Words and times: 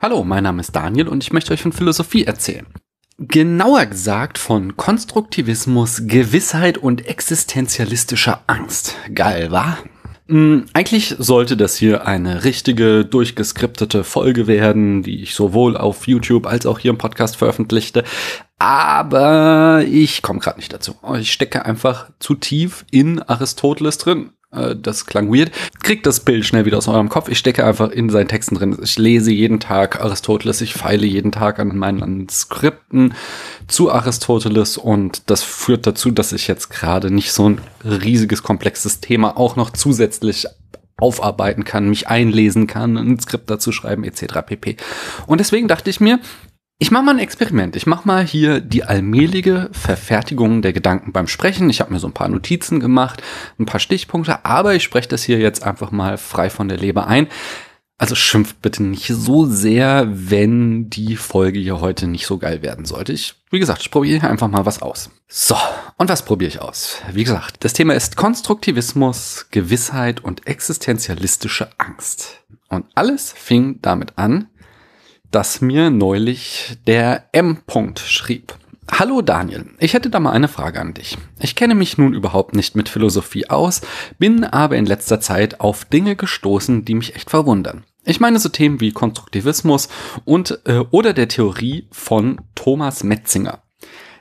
Hallo, 0.00 0.22
mein 0.22 0.44
Name 0.44 0.60
ist 0.60 0.76
Daniel 0.76 1.08
und 1.08 1.24
ich 1.24 1.32
möchte 1.32 1.52
euch 1.52 1.60
von 1.60 1.72
Philosophie 1.72 2.22
erzählen. 2.22 2.66
Genauer 3.18 3.86
gesagt 3.86 4.38
von 4.38 4.76
Konstruktivismus, 4.76 6.02
Gewissheit 6.06 6.78
und 6.78 7.04
existenzialistischer 7.04 8.44
Angst. 8.46 8.94
Geil, 9.12 9.50
wa? 9.50 9.76
Hm, 10.28 10.66
eigentlich 10.72 11.16
sollte 11.18 11.56
das 11.56 11.76
hier 11.76 12.06
eine 12.06 12.44
richtige, 12.44 13.04
durchgeskriptete 13.06 14.04
Folge 14.04 14.46
werden, 14.46 15.02
die 15.02 15.20
ich 15.20 15.34
sowohl 15.34 15.76
auf 15.76 16.06
YouTube 16.06 16.46
als 16.46 16.64
auch 16.64 16.78
hier 16.78 16.92
im 16.92 16.98
Podcast 16.98 17.36
veröffentlichte. 17.36 18.04
Aber 18.60 19.82
ich 19.84 20.22
komme 20.22 20.38
gerade 20.38 20.58
nicht 20.58 20.72
dazu. 20.72 20.94
Ich 21.18 21.32
stecke 21.32 21.64
einfach 21.64 22.10
zu 22.20 22.36
tief 22.36 22.84
in 22.92 23.20
Aristoteles 23.20 23.98
drin. 23.98 24.30
Äh, 24.50 24.76
das 24.76 25.06
klang 25.06 25.32
weird. 25.32 25.50
Kriegt 25.82 26.06
das 26.06 26.20
Bild 26.20 26.44
schnell 26.44 26.64
wieder 26.64 26.78
aus 26.78 26.88
eurem 26.88 27.08
Kopf. 27.08 27.28
Ich 27.28 27.38
stecke 27.38 27.64
einfach 27.64 27.90
in 27.90 28.10
seinen 28.10 28.28
Texten 28.28 28.54
drin. 28.54 28.78
Ich 28.82 28.98
lese 28.98 29.30
jeden 29.30 29.60
Tag 29.60 30.00
Aristoteles. 30.00 30.60
Ich 30.60 30.74
feile 30.74 31.06
jeden 31.06 31.32
Tag 31.32 31.58
an 31.58 31.76
meinen 31.76 32.28
Skripten 32.28 33.14
zu 33.66 33.90
Aristoteles. 33.90 34.78
Und 34.78 35.30
das 35.30 35.42
führt 35.42 35.86
dazu, 35.86 36.10
dass 36.10 36.32
ich 36.32 36.48
jetzt 36.48 36.70
gerade 36.70 37.10
nicht 37.10 37.32
so 37.32 37.48
ein 37.48 37.60
riesiges, 37.84 38.42
komplexes 38.42 39.00
Thema 39.00 39.36
auch 39.36 39.56
noch 39.56 39.70
zusätzlich 39.70 40.46
aufarbeiten 41.00 41.64
kann, 41.64 41.88
mich 41.88 42.08
einlesen 42.08 42.66
kann, 42.66 42.96
ein 42.96 43.20
Skript 43.20 43.48
dazu 43.48 43.70
schreiben, 43.70 44.02
etc. 44.02 44.42
pp. 44.44 44.76
Und 45.26 45.38
deswegen 45.38 45.68
dachte 45.68 45.90
ich 45.90 46.00
mir, 46.00 46.18
ich 46.80 46.92
mache 46.92 47.02
mal 47.02 47.10
ein 47.14 47.18
Experiment. 47.18 47.74
Ich 47.74 47.86
mache 47.86 48.06
mal 48.06 48.24
hier 48.24 48.60
die 48.60 48.84
allmähliche 48.84 49.68
Verfertigung 49.72 50.62
der 50.62 50.72
Gedanken 50.72 51.12
beim 51.12 51.26
Sprechen. 51.26 51.68
Ich 51.70 51.80
habe 51.80 51.92
mir 51.92 51.98
so 51.98 52.06
ein 52.06 52.12
paar 52.12 52.28
Notizen 52.28 52.78
gemacht, 52.78 53.20
ein 53.58 53.66
paar 53.66 53.80
Stichpunkte, 53.80 54.44
aber 54.44 54.74
ich 54.74 54.84
spreche 54.84 55.08
das 55.08 55.24
hier 55.24 55.38
jetzt 55.38 55.64
einfach 55.64 55.90
mal 55.90 56.18
frei 56.18 56.50
von 56.50 56.68
der 56.68 56.78
Leber 56.78 57.08
ein. 57.08 57.26
Also 58.00 58.14
schimpft 58.14 58.62
bitte 58.62 58.84
nicht 58.84 59.08
so 59.08 59.44
sehr, 59.44 60.06
wenn 60.08 60.88
die 60.88 61.16
Folge 61.16 61.58
hier 61.58 61.80
heute 61.80 62.06
nicht 62.06 62.26
so 62.28 62.38
geil 62.38 62.62
werden 62.62 62.84
sollte. 62.84 63.12
Ich, 63.12 63.34
wie 63.50 63.58
gesagt, 63.58 63.80
ich 63.80 63.90
probiere 63.90 64.20
hier 64.20 64.30
einfach 64.30 64.46
mal 64.46 64.64
was 64.64 64.80
aus. 64.80 65.10
So, 65.26 65.56
und 65.96 66.08
was 66.08 66.24
probiere 66.24 66.48
ich 66.48 66.60
aus? 66.60 67.02
Wie 67.12 67.24
gesagt, 67.24 67.64
das 67.64 67.72
Thema 67.72 67.94
ist 67.94 68.14
Konstruktivismus, 68.14 69.46
Gewissheit 69.50 70.22
und 70.22 70.46
existenzialistische 70.46 71.70
Angst. 71.78 72.44
Und 72.68 72.86
alles 72.94 73.32
fing 73.32 73.80
damit 73.82 74.12
an, 74.16 74.46
dass 75.30 75.60
mir 75.60 75.90
neulich 75.90 76.78
der 76.86 77.24
M-Punkt 77.32 77.98
schrieb. 77.98 78.54
Hallo 78.90 79.20
Daniel, 79.20 79.66
ich 79.78 79.92
hätte 79.92 80.08
da 80.08 80.18
mal 80.18 80.32
eine 80.32 80.48
Frage 80.48 80.80
an 80.80 80.94
dich. 80.94 81.18
Ich 81.40 81.54
kenne 81.54 81.74
mich 81.74 81.98
nun 81.98 82.14
überhaupt 82.14 82.54
nicht 82.54 82.74
mit 82.74 82.88
Philosophie 82.88 83.50
aus, 83.50 83.82
bin 84.18 84.44
aber 84.44 84.76
in 84.76 84.86
letzter 84.86 85.20
Zeit 85.20 85.60
auf 85.60 85.84
Dinge 85.84 86.16
gestoßen, 86.16 86.84
die 86.86 86.94
mich 86.94 87.14
echt 87.14 87.28
verwundern. 87.28 87.84
Ich 88.04 88.20
meine 88.20 88.38
so 88.38 88.48
Themen 88.48 88.80
wie 88.80 88.92
Konstruktivismus 88.92 89.88
und 90.24 90.60
äh, 90.64 90.84
oder 90.90 91.12
der 91.12 91.28
Theorie 91.28 91.86
von 91.90 92.40
Thomas 92.54 93.04
Metzinger. 93.04 93.62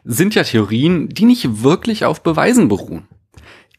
Sind 0.03 0.35
ja 0.35 0.43
Theorien, 0.43 1.07
die 1.07 1.25
nicht 1.25 1.63
wirklich 1.63 2.03
auf 2.03 2.21
Beweisen 2.21 2.67
beruhen 2.67 3.07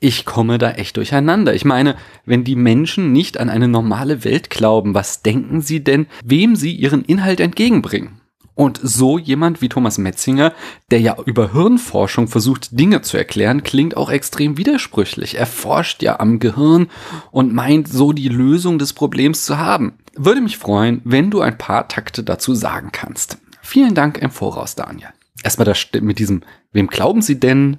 ich 0.00 0.24
komme 0.24 0.58
da 0.58 0.72
echt 0.72 0.96
durcheinander. 0.96 1.54
Ich 1.54 1.64
meine, 1.64 1.96
wenn 2.24 2.44
die 2.44 2.56
Menschen 2.56 3.12
nicht 3.12 3.38
an 3.38 3.50
eine 3.50 3.68
normale 3.68 4.24
Welt 4.24 4.50
glauben, 4.50 4.94
was 4.94 5.22
denken 5.22 5.60
sie 5.60 5.82
denn, 5.82 6.06
wem 6.24 6.56
sie 6.56 6.72
ihren 6.72 7.04
Inhalt 7.04 7.40
entgegenbringen? 7.40 8.20
Und 8.54 8.80
so 8.82 9.18
jemand 9.18 9.62
wie 9.62 9.68
Thomas 9.68 9.98
Metzinger, 9.98 10.52
der 10.90 11.00
ja 11.00 11.16
über 11.26 11.52
Hirnforschung 11.52 12.26
versucht, 12.26 12.76
Dinge 12.78 13.02
zu 13.02 13.16
erklären, 13.16 13.62
klingt 13.62 13.96
auch 13.96 14.10
extrem 14.10 14.56
widersprüchlich. 14.56 15.36
Er 15.36 15.46
forscht 15.46 16.02
ja 16.02 16.18
am 16.18 16.40
Gehirn 16.40 16.88
und 17.30 17.54
meint 17.54 17.86
so 17.86 18.12
die 18.12 18.28
Lösung 18.28 18.80
des 18.80 18.94
Problems 18.94 19.44
zu 19.44 19.58
haben. 19.58 19.94
Würde 20.16 20.40
mich 20.40 20.58
freuen, 20.58 21.00
wenn 21.04 21.30
du 21.30 21.40
ein 21.40 21.56
paar 21.56 21.86
Takte 21.86 22.24
dazu 22.24 22.52
sagen 22.52 22.90
kannst. 22.90 23.38
Vielen 23.62 23.94
Dank 23.94 24.18
im 24.18 24.32
Voraus, 24.32 24.74
Daniel. 24.74 25.10
Erstmal 25.44 25.66
das 25.66 25.86
mit 26.00 26.18
diesem, 26.18 26.42
wem 26.72 26.88
glauben 26.88 27.22
Sie 27.22 27.38
denn, 27.38 27.76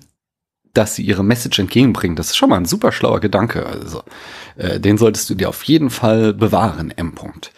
dass 0.74 0.96
sie 0.96 1.04
ihre 1.04 1.24
Message 1.24 1.60
entgegenbringen. 1.60 2.16
Das 2.16 2.28
ist 2.28 2.38
schon 2.38 2.50
mal 2.50 2.58
ein 2.58 2.66
super 2.66 2.92
schlauer 2.92 3.20
Gedanke. 3.20 3.66
Also, 3.66 4.04
äh, 4.56 4.80
den 4.80 4.98
solltest 4.98 5.30
du 5.30 5.36
dir 5.36 5.50
auf 5.50 5.64
jeden 5.64 5.90
Fall 5.90 6.34
bewahren, 6.34 6.92
M. 6.92 7.14
-Punkt. 7.16 7.52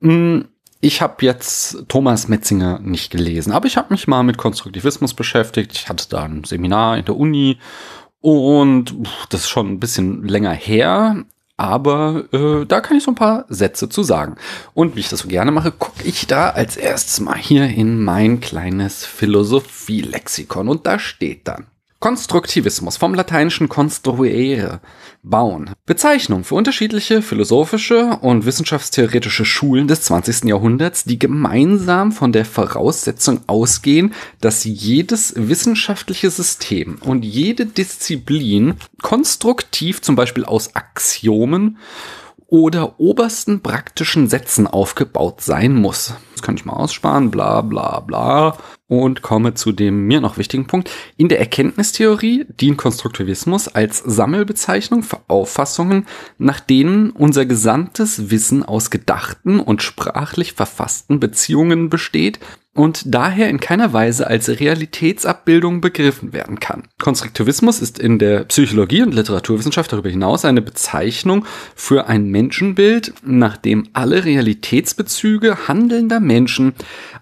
Mm, 0.00 0.46
ich 0.80 1.02
habe 1.02 1.24
jetzt 1.24 1.84
Thomas 1.88 2.28
Metzinger 2.28 2.78
nicht 2.78 3.10
gelesen, 3.10 3.52
aber 3.52 3.66
ich 3.66 3.76
habe 3.76 3.92
mich 3.92 4.06
mal 4.06 4.22
mit 4.22 4.38
Konstruktivismus 4.38 5.12
beschäftigt. 5.14 5.72
Ich 5.72 5.88
hatte 5.88 6.08
da 6.08 6.22
ein 6.22 6.44
Seminar 6.44 6.98
in 6.98 7.04
der 7.04 7.16
Uni 7.16 7.58
und 8.20 8.94
das 9.30 9.42
ist 9.42 9.48
schon 9.48 9.68
ein 9.68 9.80
bisschen 9.80 10.26
länger 10.26 10.52
her, 10.52 11.24
aber 11.56 12.24
äh, 12.32 12.64
da 12.64 12.80
kann 12.80 12.96
ich 12.96 13.02
so 13.02 13.10
ein 13.10 13.16
paar 13.16 13.44
Sätze 13.48 13.88
zu 13.88 14.04
sagen. 14.04 14.36
Und 14.72 14.94
wie 14.94 15.00
ich 15.00 15.08
das 15.08 15.20
so 15.20 15.28
gerne 15.28 15.50
mache, 15.50 15.72
gucke 15.72 16.04
ich 16.04 16.28
da 16.28 16.50
als 16.50 16.76
erstes 16.76 17.18
mal 17.18 17.36
hier 17.36 17.64
in 17.64 18.02
mein 18.02 18.38
kleines 18.38 19.04
Philosophielexikon 19.04 20.68
und 20.68 20.86
da 20.86 21.00
steht 21.00 21.48
dann 21.48 21.66
Konstruktivismus 22.00 22.96
vom 22.96 23.12
lateinischen 23.14 23.68
construere, 23.68 24.80
bauen. 25.24 25.70
Bezeichnung 25.84 26.44
für 26.44 26.54
unterschiedliche 26.54 27.22
philosophische 27.22 28.18
und 28.20 28.46
wissenschaftstheoretische 28.46 29.44
Schulen 29.44 29.88
des 29.88 30.02
20. 30.02 30.44
Jahrhunderts, 30.44 31.04
die 31.04 31.18
gemeinsam 31.18 32.12
von 32.12 32.30
der 32.30 32.44
Voraussetzung 32.44 33.40
ausgehen, 33.48 34.14
dass 34.40 34.62
jedes 34.62 35.34
wissenschaftliche 35.36 36.30
System 36.30 36.98
und 37.00 37.24
jede 37.24 37.66
Disziplin 37.66 38.74
konstruktiv 39.02 40.00
zum 40.00 40.14
Beispiel 40.14 40.44
aus 40.44 40.76
Axiomen 40.76 41.78
oder 42.48 42.98
obersten 42.98 43.60
praktischen 43.60 44.26
Sätzen 44.26 44.66
aufgebaut 44.66 45.42
sein 45.42 45.74
muss. 45.74 46.14
Das 46.32 46.42
kann 46.42 46.56
ich 46.56 46.64
mal 46.64 46.72
aussparen, 46.72 47.30
bla 47.30 47.60
bla 47.60 48.00
bla 48.00 48.56
und 48.88 49.20
komme 49.20 49.52
zu 49.52 49.70
dem 49.70 50.06
mir 50.06 50.22
noch 50.22 50.38
wichtigen 50.38 50.66
Punkt. 50.66 50.90
In 51.18 51.28
der 51.28 51.40
Erkenntnistheorie 51.40 52.46
dient 52.48 52.78
Konstruktivismus 52.78 53.68
als 53.68 53.98
Sammelbezeichnung 53.98 55.02
für 55.02 55.20
Auffassungen, 55.28 56.06
nach 56.38 56.60
denen 56.60 57.10
unser 57.10 57.44
gesamtes 57.44 58.30
Wissen 58.30 58.64
aus 58.64 58.90
gedachten 58.90 59.60
und 59.60 59.82
sprachlich 59.82 60.54
verfassten 60.54 61.20
Beziehungen 61.20 61.90
besteht 61.90 62.40
und 62.78 63.02
daher 63.06 63.48
in 63.48 63.58
keiner 63.58 63.92
Weise 63.92 64.28
als 64.28 64.48
Realitätsabbildung 64.48 65.80
begriffen 65.80 66.32
werden 66.32 66.60
kann. 66.60 66.84
Konstruktivismus 67.00 67.80
ist 67.80 67.98
in 67.98 68.20
der 68.20 68.44
Psychologie 68.44 69.02
und 69.02 69.12
Literaturwissenschaft 69.12 69.92
darüber 69.92 70.10
hinaus 70.10 70.44
eine 70.44 70.62
Bezeichnung 70.62 71.44
für 71.74 72.06
ein 72.06 72.28
Menschenbild, 72.28 73.14
nach 73.24 73.56
dem 73.56 73.88
alle 73.94 74.24
Realitätsbezüge 74.24 75.66
handelnder 75.66 76.20
Menschen, 76.20 76.72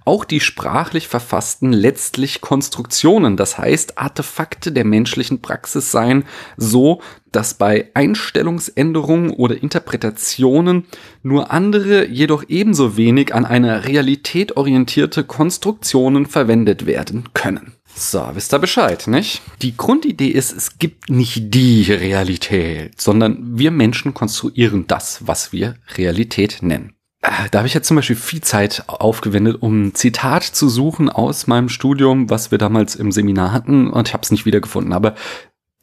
auch 0.04 0.26
die 0.26 0.40
sprachlich 0.40 1.08
verfassten 1.08 1.72
letztlich 1.72 2.42
Konstruktionen, 2.42 3.38
das 3.38 3.56
heißt 3.56 3.96
Artefakte 3.96 4.72
der 4.72 4.84
menschlichen 4.84 5.40
Praxis 5.40 5.90
seien, 5.90 6.24
so 6.58 7.00
dass 7.36 7.52
bei 7.52 7.90
Einstellungsänderungen 7.92 9.28
oder 9.28 9.62
Interpretationen 9.62 10.86
nur 11.22 11.50
andere, 11.50 12.08
jedoch 12.08 12.44
ebenso 12.48 12.96
wenig 12.96 13.34
an 13.34 13.44
einer 13.44 13.84
Realität 13.84 14.56
orientierte 14.56 15.22
Konstruktionen 15.22 16.24
verwendet 16.24 16.86
werden 16.86 17.24
können. 17.34 17.74
So, 17.94 18.26
wisst 18.32 18.54
ihr 18.54 18.58
Bescheid, 18.58 19.06
nicht? 19.06 19.42
Die 19.60 19.76
Grundidee 19.76 20.28
ist, 20.28 20.52
es 20.52 20.78
gibt 20.78 21.10
nicht 21.10 21.52
die 21.54 21.82
Realität, 21.92 22.98
sondern 22.98 23.58
wir 23.58 23.70
Menschen 23.70 24.14
konstruieren 24.14 24.86
das, 24.86 25.26
was 25.26 25.52
wir 25.52 25.76
Realität 25.98 26.58
nennen. 26.62 26.94
Äh, 27.20 27.50
da 27.50 27.58
habe 27.58 27.68
ich 27.68 27.74
jetzt 27.74 27.88
zum 27.88 27.96
Beispiel 27.96 28.16
viel 28.16 28.40
Zeit 28.40 28.84
aufgewendet, 28.86 29.58
um 29.60 29.88
ein 29.88 29.94
Zitat 29.94 30.44
zu 30.44 30.70
suchen 30.70 31.10
aus 31.10 31.46
meinem 31.48 31.68
Studium, 31.68 32.30
was 32.30 32.50
wir 32.50 32.56
damals 32.56 32.96
im 32.96 33.12
Seminar 33.12 33.52
hatten, 33.52 33.90
und 33.90 34.08
ich 34.08 34.14
habe 34.14 34.22
es 34.22 34.30
nicht 34.30 34.46
wiedergefunden. 34.46 34.94
Aber 34.94 35.14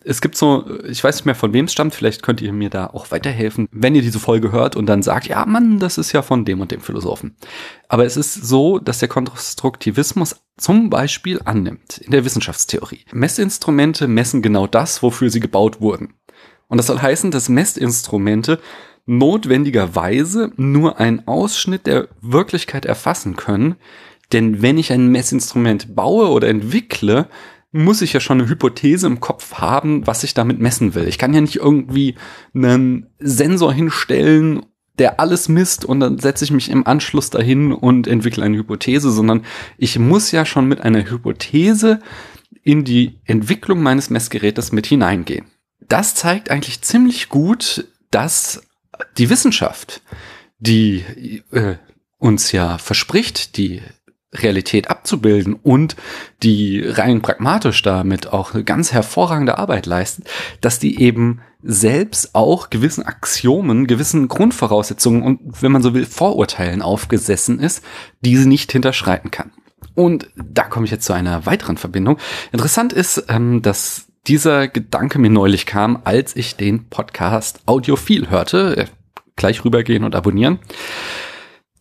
es 0.05 0.21
gibt 0.21 0.35
so, 0.35 0.65
ich 0.85 1.03
weiß 1.03 1.15
nicht 1.15 1.25
mehr 1.25 1.35
von 1.35 1.53
wem 1.53 1.65
es 1.65 1.73
stammt, 1.73 1.95
vielleicht 1.95 2.23
könnt 2.23 2.41
ihr 2.41 2.53
mir 2.53 2.69
da 2.69 2.87
auch 2.87 3.11
weiterhelfen, 3.11 3.67
wenn 3.71 3.95
ihr 3.95 4.01
diese 4.01 4.19
Folge 4.19 4.51
hört 4.51 4.75
und 4.75 4.85
dann 4.87 5.03
sagt, 5.03 5.27
ja 5.27 5.45
Mann, 5.45 5.79
das 5.79 5.97
ist 5.97 6.11
ja 6.11 6.21
von 6.21 6.45
dem 6.45 6.61
und 6.61 6.71
dem 6.71 6.81
Philosophen. 6.81 7.35
Aber 7.87 8.05
es 8.05 8.17
ist 8.17 8.33
so, 8.33 8.79
dass 8.79 8.99
der 8.99 9.09
Konstruktivismus 9.09 10.35
zum 10.57 10.89
Beispiel 10.89 11.41
annimmt, 11.45 11.99
in 11.99 12.11
der 12.11 12.25
Wissenschaftstheorie. 12.25 13.05
Messinstrumente 13.11 14.07
messen 14.07 14.41
genau 14.41 14.67
das, 14.67 15.01
wofür 15.01 15.29
sie 15.29 15.39
gebaut 15.39 15.81
wurden. 15.81 16.13
Und 16.67 16.77
das 16.77 16.87
soll 16.87 16.99
heißen, 16.99 17.31
dass 17.31 17.49
Messinstrumente 17.49 18.59
notwendigerweise 19.05 20.51
nur 20.55 20.99
einen 20.99 21.27
Ausschnitt 21.27 21.87
der 21.87 22.07
Wirklichkeit 22.21 22.85
erfassen 22.85 23.35
können, 23.35 23.75
denn 24.31 24.61
wenn 24.61 24.77
ich 24.77 24.91
ein 24.91 25.09
Messinstrument 25.09 25.95
baue 25.95 26.29
oder 26.29 26.47
entwickle, 26.47 27.27
muss 27.73 28.01
ich 28.01 28.13
ja 28.13 28.19
schon 28.19 28.39
eine 28.39 28.49
Hypothese 28.49 29.07
im 29.07 29.19
Kopf 29.19 29.55
haben, 29.55 30.07
was 30.07 30.23
ich 30.23 30.33
damit 30.33 30.59
messen 30.59 30.93
will. 30.93 31.07
Ich 31.07 31.17
kann 31.17 31.33
ja 31.33 31.41
nicht 31.41 31.57
irgendwie 31.57 32.15
einen 32.53 33.07
Sensor 33.19 33.73
hinstellen, 33.73 34.65
der 34.99 35.19
alles 35.19 35.49
misst 35.49 35.83
und 35.83 35.99
dann 35.99 36.19
setze 36.19 36.45
ich 36.45 36.51
mich 36.51 36.69
im 36.69 36.85
Anschluss 36.85 37.31
dahin 37.31 37.73
und 37.73 38.05
entwickle 38.05 38.43
eine 38.43 38.57
Hypothese, 38.57 39.11
sondern 39.11 39.43
ich 39.77 39.97
muss 39.97 40.31
ja 40.31 40.45
schon 40.45 40.67
mit 40.67 40.81
einer 40.81 41.09
Hypothese 41.09 41.99
in 42.61 42.83
die 42.83 43.19
Entwicklung 43.25 43.81
meines 43.81 44.11
Messgerätes 44.11 44.71
mit 44.71 44.85
hineingehen. 44.85 45.45
Das 45.89 46.13
zeigt 46.13 46.51
eigentlich 46.51 46.81
ziemlich 46.81 47.29
gut, 47.29 47.87
dass 48.11 48.61
die 49.17 49.31
Wissenschaft, 49.31 50.03
die 50.59 51.03
äh, 51.51 51.75
uns 52.19 52.51
ja 52.51 52.77
verspricht, 52.77 53.57
die 53.57 53.81
Realität 54.33 54.89
abzubilden 54.89 55.55
und 55.61 55.95
die 56.41 56.83
rein 56.85 57.21
pragmatisch 57.21 57.81
damit 57.81 58.31
auch 58.31 58.53
eine 58.53 58.63
ganz 58.63 58.91
hervorragende 58.91 59.57
Arbeit 59.57 59.85
leistet, 59.85 60.27
dass 60.61 60.79
die 60.79 61.01
eben 61.01 61.41
selbst 61.61 62.35
auch 62.35 62.69
gewissen 62.69 63.05
Axiomen, 63.05 63.87
gewissen 63.87 64.27
Grundvoraussetzungen 64.27 65.23
und, 65.23 65.61
wenn 65.61 65.71
man 65.71 65.81
so 65.81 65.93
will, 65.93 66.05
Vorurteilen 66.05 66.81
aufgesessen 66.81 67.59
ist, 67.59 67.83
die 68.21 68.35
sie 68.35 68.47
nicht 68.47 68.71
hinterschreiten 68.71 69.31
kann. 69.31 69.51
Und 69.95 70.27
da 70.35 70.63
komme 70.63 70.85
ich 70.85 70.91
jetzt 70.91 71.05
zu 71.05 71.13
einer 71.13 71.45
weiteren 71.45 71.77
Verbindung. 71.77 72.17
Interessant 72.51 72.93
ist, 72.93 73.25
ähm, 73.29 73.61
dass 73.61 74.07
dieser 74.27 74.67
Gedanke 74.67 75.19
mir 75.19 75.29
neulich 75.29 75.65
kam, 75.65 76.01
als 76.03 76.35
ich 76.35 76.55
den 76.55 76.89
Podcast 76.89 77.61
Audiophil 77.65 78.29
hörte. 78.29 78.77
Äh, 78.77 78.85
gleich 79.35 79.65
rübergehen 79.65 80.03
und 80.03 80.15
abonnieren. 80.15 80.59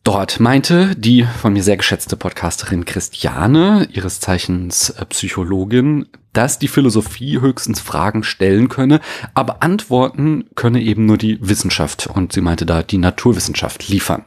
Dort 0.05 0.41
meinte 0.41 0.97
die 0.97 1.25
von 1.25 1.53
mir 1.53 1.63
sehr 1.63 1.77
geschätzte 1.77 2.17
Podcasterin 2.17 2.85
Christiane, 2.85 3.89
ihres 3.93 4.19
Zeichens 4.19 4.91
äh, 4.91 5.05
Psychologin, 5.07 6.09
dass 6.33 6.59
die 6.59 6.67
Philosophie 6.67 7.41
höchstens 7.41 7.81
Fragen 7.81 8.25
stellen 8.25 8.69
könne, 8.69 9.01
aber 9.35 9.63
Antworten 9.63 10.47
könne 10.57 10.81
eben 10.81 11.07
nur 11.07 11.19
die 11.19 11.39
Wissenschaft. 11.47 12.09
Und 12.09 12.33
sie 12.33 12.41
meinte 12.41 12.67
da 12.67 12.83
die 12.83 12.99
Naturwissenschaft 12.99 13.89
liefern 13.89 14.25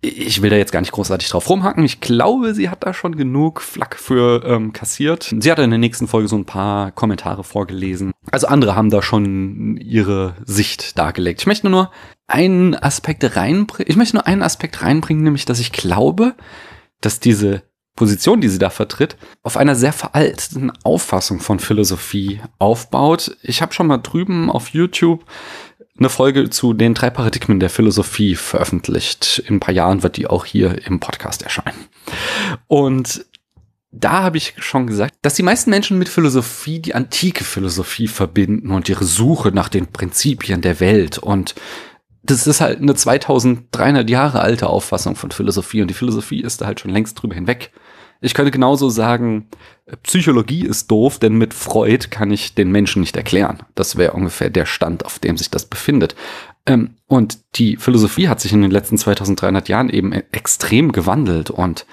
ich 0.00 0.42
will 0.42 0.50
da 0.50 0.56
jetzt 0.56 0.72
gar 0.72 0.80
nicht 0.80 0.92
großartig 0.92 1.28
drauf 1.28 1.48
rumhacken. 1.48 1.84
Ich 1.84 2.00
glaube, 2.00 2.54
sie 2.54 2.68
hat 2.68 2.84
da 2.84 2.94
schon 2.94 3.16
genug 3.16 3.60
Flack 3.60 3.96
für 3.98 4.44
ähm, 4.44 4.72
kassiert. 4.72 5.34
Sie 5.38 5.50
hat 5.50 5.58
in 5.58 5.70
der 5.70 5.78
nächsten 5.78 6.06
Folge 6.06 6.28
so 6.28 6.36
ein 6.36 6.44
paar 6.44 6.92
Kommentare 6.92 7.42
vorgelesen. 7.42 8.12
Also 8.30 8.46
andere 8.46 8.76
haben 8.76 8.90
da 8.90 9.02
schon 9.02 9.76
ihre 9.78 10.34
Sicht 10.44 10.98
dargelegt. 10.98 11.40
Ich 11.40 11.46
möchte 11.46 11.68
nur 11.68 11.90
einen 12.28 12.74
Aspekt 12.74 13.36
reinbringen. 13.36 13.90
Ich 13.90 13.96
möchte 13.96 14.16
nur 14.16 14.26
einen 14.26 14.42
Aspekt 14.42 14.82
reinbringen, 14.82 15.24
nämlich, 15.24 15.44
dass 15.44 15.60
ich 15.60 15.72
glaube, 15.72 16.34
dass 17.00 17.18
diese 17.18 17.62
Position, 17.96 18.40
die 18.40 18.48
sie 18.48 18.58
da 18.58 18.70
vertritt, 18.70 19.16
auf 19.42 19.56
einer 19.56 19.74
sehr 19.74 19.92
veralteten 19.92 20.70
Auffassung 20.84 21.40
von 21.40 21.58
Philosophie 21.58 22.40
aufbaut. 22.58 23.36
Ich 23.42 23.62
habe 23.62 23.72
schon 23.72 23.86
mal 23.86 23.98
drüben 23.98 24.50
auf 24.50 24.68
YouTube 24.68 25.24
eine 25.98 26.08
Folge 26.08 26.50
zu 26.50 26.72
den 26.72 26.94
drei 26.94 27.10
Paradigmen 27.10 27.60
der 27.60 27.70
Philosophie 27.70 28.34
veröffentlicht. 28.34 29.42
In 29.46 29.56
ein 29.56 29.60
paar 29.60 29.74
Jahren 29.74 30.02
wird 30.02 30.16
die 30.16 30.26
auch 30.26 30.44
hier 30.44 30.86
im 30.86 31.00
Podcast 31.00 31.42
erscheinen. 31.42 31.86
Und 32.66 33.24
da 33.90 34.22
habe 34.22 34.36
ich 34.36 34.54
schon 34.58 34.86
gesagt, 34.86 35.14
dass 35.22 35.34
die 35.34 35.42
meisten 35.42 35.70
Menschen 35.70 35.98
mit 35.98 36.08
Philosophie 36.08 36.80
die 36.80 36.94
antike 36.94 37.44
Philosophie 37.44 38.08
verbinden 38.08 38.70
und 38.70 38.88
ihre 38.88 39.04
Suche 39.04 39.52
nach 39.52 39.68
den 39.68 39.86
Prinzipien 39.86 40.60
der 40.60 40.80
Welt. 40.80 41.18
Und 41.18 41.54
das 42.22 42.46
ist 42.46 42.60
halt 42.60 42.80
eine 42.80 42.94
2300 42.94 44.10
Jahre 44.10 44.40
alte 44.40 44.68
Auffassung 44.68 45.16
von 45.16 45.30
Philosophie 45.30 45.80
und 45.80 45.88
die 45.88 45.94
Philosophie 45.94 46.42
ist 46.42 46.60
da 46.60 46.66
halt 46.66 46.80
schon 46.80 46.90
längst 46.90 47.20
drüber 47.20 47.34
hinweg. 47.34 47.72
Ich 48.20 48.34
könnte 48.34 48.50
genauso 48.50 48.88
sagen, 48.88 49.48
Psychologie 50.02 50.64
ist 50.66 50.90
doof, 50.90 51.18
denn 51.18 51.36
mit 51.36 51.54
Freud 51.54 52.08
kann 52.10 52.30
ich 52.30 52.54
den 52.54 52.72
Menschen 52.72 53.00
nicht 53.00 53.16
erklären. 53.16 53.60
Das 53.74 53.96
wäre 53.96 54.12
ungefähr 54.12 54.50
der 54.50 54.66
Stand, 54.66 55.04
auf 55.04 55.18
dem 55.18 55.36
sich 55.36 55.50
das 55.50 55.66
befindet. 55.66 56.16
Ähm, 56.66 56.96
und 57.06 57.38
die 57.56 57.76
Philosophie 57.76 58.28
hat 58.28 58.40
sich 58.40 58.52
in 58.52 58.62
den 58.62 58.70
letzten 58.70 58.98
2300 58.98 59.68
Jahren 59.68 59.88
eben 59.88 60.12
e- 60.12 60.24
extrem 60.32 60.92
gewandelt 60.92 61.50
und 61.50 61.86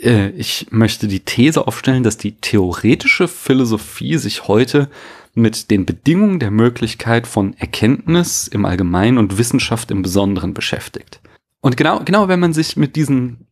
äh, 0.00 0.30
ich 0.30 0.68
möchte 0.70 1.08
die 1.08 1.20
These 1.20 1.66
aufstellen, 1.66 2.02
dass 2.02 2.16
die 2.16 2.36
theoretische 2.36 3.28
Philosophie 3.28 4.16
sich 4.16 4.46
heute 4.48 4.88
mit 5.34 5.70
den 5.70 5.86
Bedingungen 5.86 6.38
der 6.38 6.50
Möglichkeit 6.50 7.26
von 7.26 7.54
Erkenntnis 7.54 8.48
im 8.48 8.64
Allgemeinen 8.64 9.18
und 9.18 9.38
Wissenschaft 9.38 9.90
im 9.90 10.02
Besonderen 10.02 10.54
beschäftigt. 10.54 11.20
Und 11.60 11.76
genau, 11.76 12.00
genau 12.04 12.28
wenn 12.28 12.40
man 12.40 12.52
sich 12.52 12.76
mit 12.76 12.96
diesen 12.96 13.46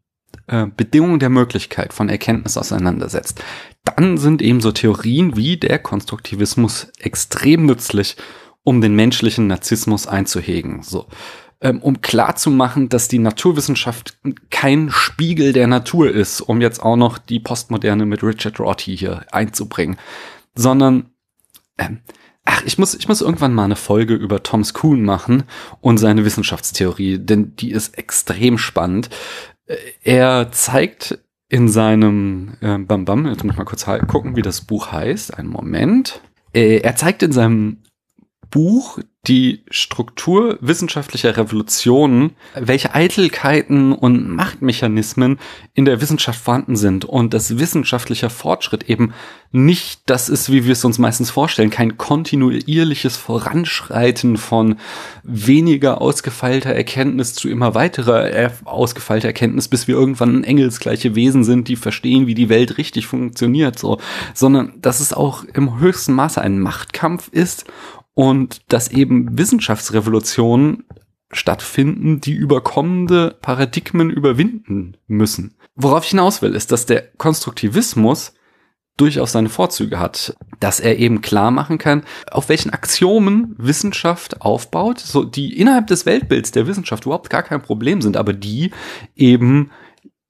äh, 0.46 0.66
Bedingungen 0.66 1.20
der 1.20 1.30
Möglichkeit 1.30 1.92
von 1.92 2.08
Erkenntnis 2.08 2.56
auseinandersetzt, 2.56 3.42
dann 3.84 4.18
sind 4.18 4.42
eben 4.42 4.60
so 4.60 4.72
Theorien 4.72 5.36
wie 5.36 5.56
der 5.56 5.78
Konstruktivismus 5.78 6.88
extrem 6.98 7.66
nützlich, 7.66 8.16
um 8.62 8.80
den 8.80 8.94
menschlichen 8.94 9.46
Narzissmus 9.46 10.06
einzuhegen. 10.06 10.82
So, 10.82 11.06
ähm, 11.60 11.80
um 11.82 12.00
klarzumachen, 12.00 12.88
dass 12.88 13.08
die 13.08 13.18
Naturwissenschaft 13.18 14.18
kein 14.50 14.90
Spiegel 14.90 15.52
der 15.52 15.66
Natur 15.66 16.10
ist, 16.10 16.40
um 16.40 16.60
jetzt 16.60 16.82
auch 16.82 16.96
noch 16.96 17.18
die 17.18 17.40
Postmoderne 17.40 18.06
mit 18.06 18.22
Richard 18.22 18.58
Rorty 18.60 18.96
hier 18.96 19.26
einzubringen, 19.32 19.98
sondern 20.54 21.10
ähm, 21.78 22.00
Ach, 22.46 22.62
ich 22.64 22.78
muss, 22.78 22.94
ich 22.94 23.06
muss 23.06 23.20
irgendwann 23.20 23.54
mal 23.54 23.64
eine 23.64 23.76
Folge 23.76 24.14
über 24.14 24.42
Thomas 24.42 24.72
Kuhn 24.72 25.04
machen 25.04 25.44
und 25.80 25.98
seine 25.98 26.24
Wissenschaftstheorie, 26.24 27.18
denn 27.18 27.54
die 27.54 27.70
ist 27.70 27.96
extrem 27.96 28.58
spannend 28.58 29.10
er 30.02 30.50
zeigt 30.52 31.18
in 31.48 31.68
seinem 31.68 32.56
äh, 32.60 32.78
Bam 32.78 33.04
Bam, 33.04 33.26
jetzt 33.26 33.44
muss 33.44 33.54
ich 33.54 33.58
mal 33.58 33.64
kurz 33.64 33.84
gucken, 34.06 34.36
wie 34.36 34.42
das 34.42 34.62
Buch 34.62 34.92
heißt. 34.92 35.36
Einen 35.36 35.48
Moment. 35.48 36.20
Äh, 36.52 36.78
er 36.78 36.96
zeigt 36.96 37.22
in 37.22 37.32
seinem 37.32 37.78
Buch 38.50 38.98
die 39.26 39.64
Struktur 39.70 40.56
wissenschaftlicher 40.62 41.36
Revolutionen, 41.36 42.36
welche 42.54 42.94
Eitelkeiten 42.94 43.92
und 43.92 44.30
Machtmechanismen 44.30 45.38
in 45.74 45.84
der 45.84 46.00
Wissenschaft 46.00 46.40
vorhanden 46.40 46.74
sind 46.76 47.04
und 47.04 47.34
dass 47.34 47.58
wissenschaftlicher 47.58 48.30
Fortschritt 48.30 48.88
eben 48.88 49.12
nicht 49.52 50.02
das 50.06 50.30
ist, 50.30 50.50
wie 50.50 50.64
wir 50.64 50.72
es 50.72 50.84
uns 50.86 50.98
meistens 50.98 51.30
vorstellen, 51.30 51.68
kein 51.68 51.98
kontinuierliches 51.98 53.16
Voranschreiten 53.18 54.38
von 54.38 54.76
weniger 55.22 56.00
ausgefeilter 56.00 56.70
Erkenntnis 56.70 57.34
zu 57.34 57.50
immer 57.50 57.74
weiterer 57.74 58.52
ausgefeilter 58.64 59.28
Erkenntnis, 59.28 59.68
bis 59.68 59.86
wir 59.86 59.96
irgendwann 59.96 60.44
engelsgleiche 60.44 61.14
Wesen 61.14 61.44
sind, 61.44 61.68
die 61.68 61.76
verstehen, 61.76 62.26
wie 62.26 62.34
die 62.34 62.48
Welt 62.48 62.78
richtig 62.78 63.06
funktioniert, 63.06 63.78
so, 63.78 63.98
sondern 64.32 64.72
dass 64.80 65.00
es 65.00 65.12
auch 65.12 65.44
im 65.52 65.78
höchsten 65.78 66.14
Maße 66.14 66.40
ein 66.40 66.58
Machtkampf 66.58 67.28
ist 67.32 67.66
und 68.20 68.60
dass 68.68 68.88
eben 68.88 69.38
Wissenschaftsrevolutionen 69.38 70.84
stattfinden, 71.32 72.20
die 72.20 72.34
überkommende 72.34 73.34
Paradigmen 73.40 74.10
überwinden 74.10 74.98
müssen. 75.06 75.54
Worauf 75.74 76.04
ich 76.04 76.10
hinaus 76.10 76.42
will, 76.42 76.54
ist, 76.54 76.70
dass 76.70 76.84
der 76.84 77.00
Konstruktivismus 77.16 78.34
durchaus 78.98 79.32
seine 79.32 79.48
Vorzüge 79.48 79.98
hat, 79.98 80.36
dass 80.58 80.80
er 80.80 80.98
eben 80.98 81.22
klar 81.22 81.50
machen 81.50 81.78
kann, 81.78 82.02
auf 82.30 82.50
welchen 82.50 82.74
Axiomen 82.74 83.54
Wissenschaft 83.56 84.42
aufbaut, 84.42 84.98
so 84.98 85.24
die 85.24 85.58
innerhalb 85.58 85.86
des 85.86 86.04
Weltbilds 86.04 86.50
der 86.50 86.66
Wissenschaft 86.66 87.06
überhaupt 87.06 87.30
gar 87.30 87.42
kein 87.42 87.62
Problem 87.62 88.02
sind, 88.02 88.18
aber 88.18 88.34
die 88.34 88.70
eben 89.16 89.70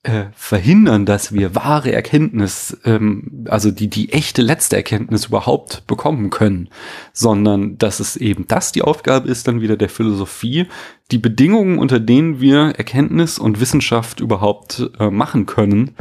äh, 0.02 0.26
verhindern, 0.34 1.04
dass 1.04 1.34
wir 1.34 1.54
wahre 1.54 1.92
Erkenntnis, 1.92 2.76
ähm, 2.84 3.44
also 3.48 3.70
die, 3.70 3.88
die 3.88 4.12
echte 4.12 4.40
letzte 4.40 4.76
Erkenntnis 4.76 5.26
überhaupt 5.26 5.86
bekommen 5.86 6.30
können, 6.30 6.70
sondern 7.12 7.76
dass 7.76 8.00
es 8.00 8.16
eben 8.16 8.46
das 8.46 8.72
die 8.72 8.80
Aufgabe 8.80 9.28
ist 9.28 9.46
dann 9.46 9.60
wieder 9.60 9.76
der 9.76 9.90
Philosophie, 9.90 10.66
die 11.10 11.18
Bedingungen, 11.18 11.78
unter 11.78 12.00
denen 12.00 12.40
wir 12.40 12.72
Erkenntnis 12.78 13.38
und 13.38 13.60
Wissenschaft 13.60 14.20
überhaupt 14.20 14.90
äh, 14.98 15.10
machen 15.10 15.44
können, 15.44 15.94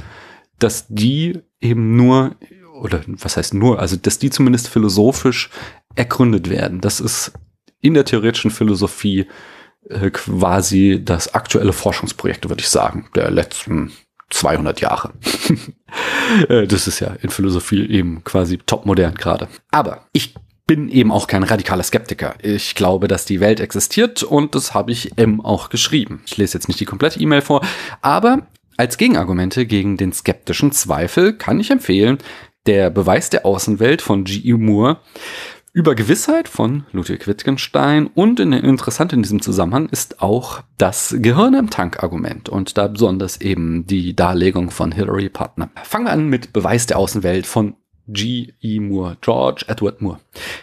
dass 0.59 0.85
die 0.87 1.39
eben 1.59 1.97
nur, 1.97 2.35
oder 2.81 3.01
was 3.05 3.35
heißt 3.35 3.53
nur, 3.53 3.79
also 3.79 3.97
dass 3.97 4.17
die 4.17 4.29
zumindest 4.29 4.69
philosophisch 4.69 5.49
ergründet 5.95 6.49
werden. 6.49 6.79
Das 6.79 7.01
ist 7.01 7.33
in 7.81 7.95
der 7.95 8.05
theoretischen 8.05 8.51
Philosophie 8.51 9.27
äh, 9.87 10.09
quasi 10.09 11.01
das 11.03 11.33
aktuelle 11.33 11.73
Forschungsprojekt, 11.73 12.47
würde 12.49 12.61
ich 12.61 12.69
sagen, 12.69 13.07
der 13.15 13.31
letzten 13.31 13.91
200 14.29 14.81
Jahre. 14.81 15.13
Äh, 16.47 16.67
das 16.67 16.87
ist 16.87 16.99
ja 16.99 17.15
in 17.23 17.31
Philosophie 17.31 17.83
eben 17.89 18.23
quasi 18.23 18.59
topmodern 18.59 19.15
gerade. 19.15 19.47
Aber 19.71 20.05
ich 20.13 20.35
bin 20.67 20.87
eben 20.87 21.11
auch 21.11 21.25
kein 21.25 21.41
radikaler 21.41 21.81
Skeptiker. 21.81 22.35
Ich 22.43 22.75
glaube, 22.75 23.07
dass 23.07 23.25
die 23.25 23.39
Welt 23.39 23.59
existiert 23.59 24.21
und 24.21 24.53
das 24.53 24.75
habe 24.75 24.91
ich 24.91 25.17
M 25.17 25.41
auch 25.41 25.69
geschrieben. 25.69 26.21
Ich 26.27 26.37
lese 26.37 26.55
jetzt 26.55 26.67
nicht 26.67 26.79
die 26.79 26.85
komplette 26.85 27.19
E-Mail 27.19 27.41
vor, 27.41 27.65
aber 28.01 28.45
als 28.77 28.99
Gegenargumente 28.99 29.65
gegen 29.65 29.97
den 29.97 30.13
skeptischen 30.13 30.71
Zweifel 30.71 31.33
kann 31.33 31.59
ich 31.59 31.71
empfehlen, 31.71 32.19
der 32.67 32.91
Beweis 32.91 33.31
der 33.31 33.47
Außenwelt 33.47 34.03
von 34.03 34.25
G.E. 34.25 34.53
Moore 34.53 34.99
über 35.73 35.95
Gewissheit 35.95 36.47
von 36.47 36.85
Ludwig 36.91 37.27
Wittgenstein 37.27 38.07
und 38.07 38.39
in, 38.39 38.53
interessant 38.53 39.13
in 39.13 39.21
diesem 39.21 39.41
Zusammenhang 39.41 39.89
ist 39.89 40.21
auch 40.21 40.61
das 40.77 41.15
Gehirn 41.19 41.53
im 41.53 41.69
Tank-Argument 41.69 42.49
und 42.49 42.77
da 42.77 42.87
besonders 42.87 43.41
eben 43.41 43.85
die 43.85 44.15
Darlegung 44.15 44.71
von 44.71 44.91
Hilary 44.91 45.29
Putnam. 45.29 45.69
Fangen 45.83 46.05
wir 46.05 46.11
an 46.11 46.27
mit 46.27 46.53
Beweis 46.53 46.85
der 46.87 46.97
Außenwelt 46.97 47.45
von 47.45 47.75
G. 48.07 48.53
E. 48.61 48.79
Moore, 48.79 49.17
George 49.21 49.65
Edward 49.67 50.01
Moore. 50.01 50.19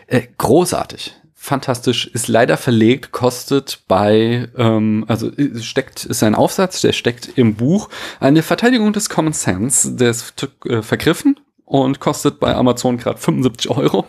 Äh, 0.08 0.22
großartig. 0.36 1.14
Fantastisch, 1.34 2.08
ist 2.08 2.26
leider 2.26 2.56
verlegt, 2.56 3.12
kostet 3.12 3.84
bei, 3.86 4.48
ähm, 4.56 5.04
also 5.06 5.30
steckt, 5.60 6.04
ist 6.04 6.24
ein 6.24 6.34
Aufsatz, 6.34 6.80
der 6.80 6.92
steckt 6.92 7.38
im 7.38 7.54
Buch. 7.54 7.88
Eine 8.18 8.42
Verteidigung 8.42 8.92
des 8.92 9.08
Common 9.08 9.32
Sense, 9.32 9.94
der 9.94 10.10
ist 10.10 10.34
äh, 10.64 10.82
vergriffen 10.82 11.38
und 11.64 12.00
kostet 12.00 12.40
bei 12.40 12.54
Amazon 12.54 12.96
gerade 12.96 13.18
75 13.18 13.70
Euro. 13.70 14.06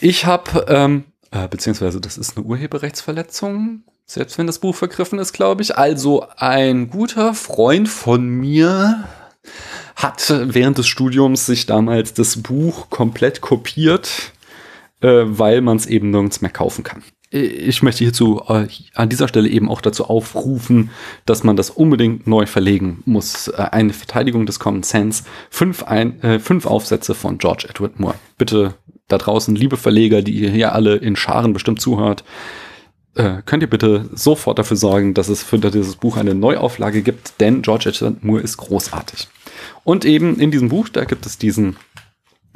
Ich 0.00 0.26
habe, 0.26 0.66
ähm, 0.68 1.04
äh, 1.30 1.48
beziehungsweise 1.48 2.00
das 2.00 2.18
ist 2.18 2.36
eine 2.36 2.46
Urheberrechtsverletzung. 2.46 3.82
Selbst 4.06 4.36
wenn 4.36 4.46
das 4.46 4.58
Buch 4.58 4.74
vergriffen 4.74 5.18
ist, 5.18 5.32
glaube 5.32 5.62
ich. 5.62 5.78
Also 5.78 6.26
ein 6.36 6.90
guter 6.90 7.34
Freund 7.34 7.88
von 7.88 8.28
mir 8.28 9.08
hat 9.96 10.32
während 10.46 10.78
des 10.78 10.86
Studiums 10.86 11.46
sich 11.46 11.66
damals 11.66 12.12
das 12.14 12.42
Buch 12.42 12.90
komplett 12.90 13.40
kopiert, 13.40 14.32
äh, 15.00 15.22
weil 15.24 15.60
man 15.60 15.76
es 15.76 15.86
eben 15.86 16.10
nirgends 16.10 16.40
mehr 16.40 16.50
kaufen 16.50 16.84
kann. 16.84 17.02
Ich 17.30 17.82
möchte 17.82 18.04
hierzu 18.04 18.42
äh, 18.48 18.68
an 18.94 19.08
dieser 19.08 19.26
Stelle 19.26 19.48
eben 19.48 19.68
auch 19.68 19.80
dazu 19.80 20.04
aufrufen, 20.04 20.90
dass 21.26 21.42
man 21.42 21.56
das 21.56 21.70
unbedingt 21.70 22.28
neu 22.28 22.46
verlegen 22.46 23.02
muss. 23.06 23.48
Äh, 23.48 23.68
eine 23.72 23.92
Verteidigung 23.92 24.46
des 24.46 24.60
Common 24.60 24.82
Sense, 24.82 25.24
fünf, 25.50 25.82
ein, 25.82 26.20
äh, 26.22 26.38
fünf 26.38 26.66
Aufsätze 26.66 27.14
von 27.14 27.38
George 27.38 27.66
Edward 27.68 27.98
Moore. 27.98 28.16
Bitte 28.38 28.74
da 29.08 29.18
draußen, 29.18 29.54
liebe 29.54 29.76
Verleger, 29.76 30.22
die 30.22 30.32
ihr 30.32 30.50
hier 30.50 30.72
alle 30.72 30.96
in 30.96 31.16
Scharen 31.16 31.52
bestimmt 31.52 31.80
zuhört, 31.80 32.24
äh, 33.14 33.42
könnt 33.44 33.62
ihr 33.62 33.70
bitte 33.70 34.08
sofort 34.12 34.58
dafür 34.58 34.76
sorgen, 34.76 35.14
dass 35.14 35.28
es 35.28 35.42
für 35.42 35.58
dieses 35.58 35.96
Buch 35.96 36.16
eine 36.16 36.34
Neuauflage 36.34 37.02
gibt, 37.02 37.40
denn 37.40 37.62
George 37.62 37.90
Edward 37.90 38.24
Moore 38.24 38.40
ist 38.40 38.56
großartig. 38.56 39.28
Und 39.84 40.04
eben 40.04 40.38
in 40.38 40.50
diesem 40.50 40.68
Buch, 40.68 40.88
da 40.88 41.04
gibt 41.04 41.26
es 41.26 41.38
diesen 41.38 41.76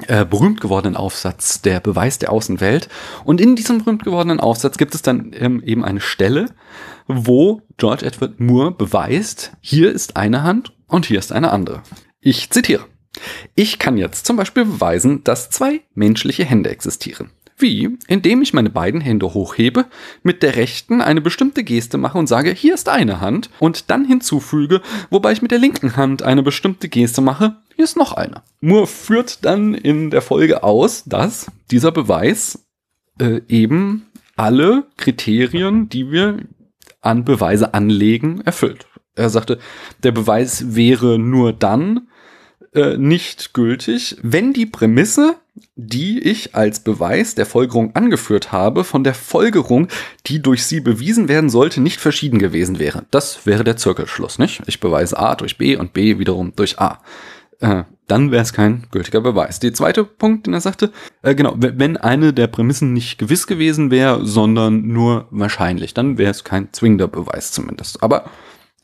äh, 0.07 0.25
berühmt 0.25 0.61
gewordenen 0.61 0.97
Aufsatz, 0.97 1.61
der 1.61 1.81
Beweis 1.81 2.19
der 2.19 2.33
Außenwelt. 2.33 2.88
Und 3.25 3.40
in 3.40 3.57
diesem 3.57 3.78
berühmt 3.78 4.05
gewordenen 4.05 4.40
Aufsatz 4.40 4.78
gibt 4.78 4.95
es 4.95 5.02
dann 5.02 5.33
ähm, 5.35 5.62
eben 5.62 5.85
eine 5.85 6.00
Stelle, 6.00 6.47
wo 7.07 7.62
George 7.76 8.07
Edward 8.07 8.40
Moore 8.40 8.73
beweist, 8.73 9.52
hier 9.61 9.93
ist 9.93 10.17
eine 10.17 10.43
Hand 10.43 10.73
und 10.87 11.07
hier 11.07 11.19
ist 11.19 11.33
eine 11.33 11.50
andere. 11.50 11.83
Ich 12.21 12.50
zitiere. 12.50 12.85
Ich 13.55 13.79
kann 13.79 13.97
jetzt 13.97 14.27
zum 14.27 14.37
Beispiel 14.37 14.65
beweisen, 14.65 15.25
dass 15.25 15.50
zwei 15.50 15.81
menschliche 15.95 16.45
Hände 16.45 16.71
existieren. 16.71 17.31
Wie? 17.59 17.99
Indem 18.07 18.41
ich 18.41 18.55
meine 18.55 18.71
beiden 18.71 19.00
Hände 19.00 19.35
hochhebe, 19.35 19.87
mit 20.23 20.45
der 20.45 20.55
rechten 20.55 21.00
eine 21.00 21.21
bestimmte 21.21 21.65
Geste 21.65 21.99
mache 21.99 22.17
und 22.17 22.29
sage, 22.29 22.53
hier 22.53 22.75
ist 22.75 22.88
eine 22.88 23.21
Hand, 23.21 23.50
und 23.59 23.91
dann 23.91 24.05
hinzufüge, 24.05 24.81
wobei 25.11 25.33
ich 25.33 25.43
mit 25.43 25.50
der 25.50 25.59
linken 25.59 25.97
Hand 25.97 26.23
eine 26.23 26.45
bestimmte 26.45 26.88
Geste 26.88 27.21
mache, 27.21 27.57
hier 27.75 27.85
ist 27.85 27.97
noch 27.97 28.12
eine. 28.12 28.43
Moore 28.61 28.87
führt 28.87 29.45
dann 29.45 29.75
in 29.75 30.11
der 30.11 30.23
Folge 30.23 30.62
aus, 30.62 31.03
dass 31.05 31.50
dieser 31.73 31.91
Beweis 31.91 32.65
äh, 33.21 33.41
eben 33.49 34.07
alle 34.37 34.85
Kriterien, 34.97 35.88
die 35.88 36.12
wir 36.12 36.38
an 37.00 37.25
Beweise 37.25 37.75
anlegen, 37.75 38.41
erfüllt. 38.43 38.87
Er 39.17 39.31
sagte, 39.31 39.59
der 40.05 40.12
Beweis 40.12 40.77
wäre 40.77 41.19
nur 41.19 41.53
dann 41.53 42.07
äh, 42.75 42.97
nicht 42.97 43.55
gültig, 43.55 44.17
wenn 44.23 44.53
die 44.53 44.67
Prämisse 44.67 45.37
die 45.77 46.19
ich 46.19 46.55
als 46.55 46.81
Beweis 46.81 47.35
der 47.35 47.47
Folgerung 47.47 47.95
angeführt 47.95 48.53
habe, 48.53 48.85
von 48.85 49.05
der 49.05 49.15
Folgerung, 49.15 49.89
die 50.27 50.41
durch 50.43 50.65
sie 50.65 50.81
bewiesen 50.81 51.29
werden 51.29 51.51
sollte, 51.51 51.81
nicht 51.81 52.01
verschieden 52.01 52.39
gewesen 52.39 52.79
wäre. 52.79 53.05
Das 53.11 53.47
wäre 53.47 53.65
der 53.65 53.77
Zirkelschluss, 53.77 54.39
nicht? 54.39 54.63
Ich 54.67 54.81
beweise 54.81 55.19
A 55.19 55.35
durch 55.35 55.59
B 55.59 55.77
und 55.77 55.93
B 55.93 56.19
wiederum 56.19 56.53
durch 56.55 56.79
A. 56.79 57.01
Äh, 57.61 57.85
dann 58.07 58.31
wäre 58.31 58.43
es 58.43 58.53
kein 58.53 58.87
gültiger 58.91 59.21
Beweis. 59.21 59.61
Der 59.61 59.75
zweite 59.75 60.05
Punkt, 60.05 60.47
den 60.47 60.55
er 60.55 60.61
sagte, 60.61 60.93
äh, 61.23 61.35
genau, 61.35 61.55
wenn 61.57 61.97
eine 61.97 62.33
der 62.33 62.47
Prämissen 62.47 62.93
nicht 62.93 63.19
gewiss 63.19 63.47
gewesen 63.47 63.91
wäre, 63.91 64.25
sondern 64.25 64.87
nur 64.87 65.27
wahrscheinlich, 65.31 65.93
dann 65.93 66.19
wäre 66.19 66.31
es 66.31 66.45
kein 66.45 66.73
zwingender 66.73 67.09
Beweis 67.09 67.53
zumindest. 67.53 68.03
Aber 68.03 68.31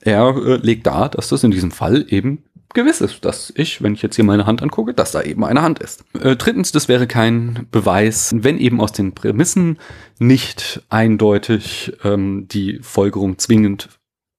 er 0.01 0.37
äh, 0.37 0.57
legt 0.57 0.87
dar, 0.87 1.09
dass 1.09 1.29
das 1.29 1.45
in 1.45 1.51
diesem 1.51 1.71
Fall 1.71 2.05
eben 2.09 2.45
gewiss 2.75 3.01
ist, 3.01 3.25
dass 3.25 3.53
ich, 3.57 3.83
wenn 3.83 3.95
ich 3.95 4.03
jetzt 4.03 4.17
hier 4.17 4.25
meine 4.25 4.47
Hand 4.47 4.63
angucke, 4.63 4.95
dass 4.95 5.13
da 5.13 5.23
eben 5.23 5.45
eine 5.45 5.63
Hand 5.63 5.79
ist. 5.79 6.05
Äh, 6.21 6.37
drittens, 6.37 6.73
das 6.73 6.89
wäre 6.89 7.07
kein 7.07 7.67
Beweis, 7.71 8.35
wenn 8.37 8.59
eben 8.59 8.81
aus 8.81 8.93
den 8.93 9.15
Prämissen 9.15 9.79
nicht 10.19 10.83
eindeutig 10.91 11.93
ähm, 12.05 12.47
die 12.49 12.81
Folgerung 12.83 13.39
zwingend 13.39 13.89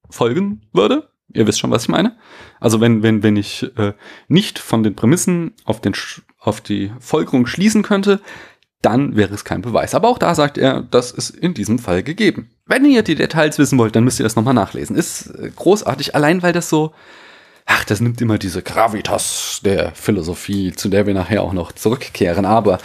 folgen 0.10 0.62
würde. 0.74 1.10
Ihr 1.34 1.48
wisst 1.48 1.60
schon, 1.60 1.72
was 1.72 1.84
ich 1.84 1.90
meine. 1.90 2.16
Also 2.60 2.80
wenn, 2.82 3.04
wenn, 3.04 3.24
wenn 3.24 3.36
ich 3.36 3.64
äh, 3.78 3.94
nicht 4.28 4.60
von 4.60 4.84
den 4.84 4.96
Prämissen 4.96 5.54
auf, 5.66 5.82
den, 5.82 5.94
auf 6.40 6.62
die 6.62 6.92
Folgerung 7.00 7.48
schließen 7.48 7.84
könnte, 7.84 8.22
dann 8.82 9.16
wäre 9.16 9.34
es 9.34 9.44
kein 9.44 9.62
Beweis. 9.62 9.96
Aber 9.96 10.10
auch 10.10 10.20
da 10.20 10.36
sagt 10.36 10.58
er, 10.58 10.84
das 10.84 11.12
ist 11.12 11.32
in 11.32 11.54
diesem 11.56 11.80
Fall 11.80 12.04
gegeben. 12.04 12.52
Wenn 12.68 12.86
ihr 12.86 13.02
die 13.02 13.16
Details 13.16 13.58
wissen 13.58 13.80
wollt, 13.80 13.96
dann 13.96 14.04
müsst 14.04 14.20
ihr 14.20 14.24
das 14.24 14.36
nochmal 14.36 14.54
nachlesen. 14.54 14.96
Ist 14.96 15.28
äh, 15.28 15.52
großartig, 15.56 16.16
allein 16.16 16.44
weil 16.44 16.54
das 16.54 16.70
so, 16.70 16.94
ach, 17.66 17.84
das 17.84 18.00
nimmt 18.00 18.22
immer 18.22 18.38
diese 18.38 18.62
Gravitas 18.62 19.62
der 19.64 19.94
Philosophie, 19.94 20.74
zu 20.74 20.90
der 20.90 21.06
wir 21.08 21.14
nachher 21.14 21.42
auch 21.42 21.54
noch 21.54 21.72
zurückkehren. 21.72 22.46
Aber 22.46 22.80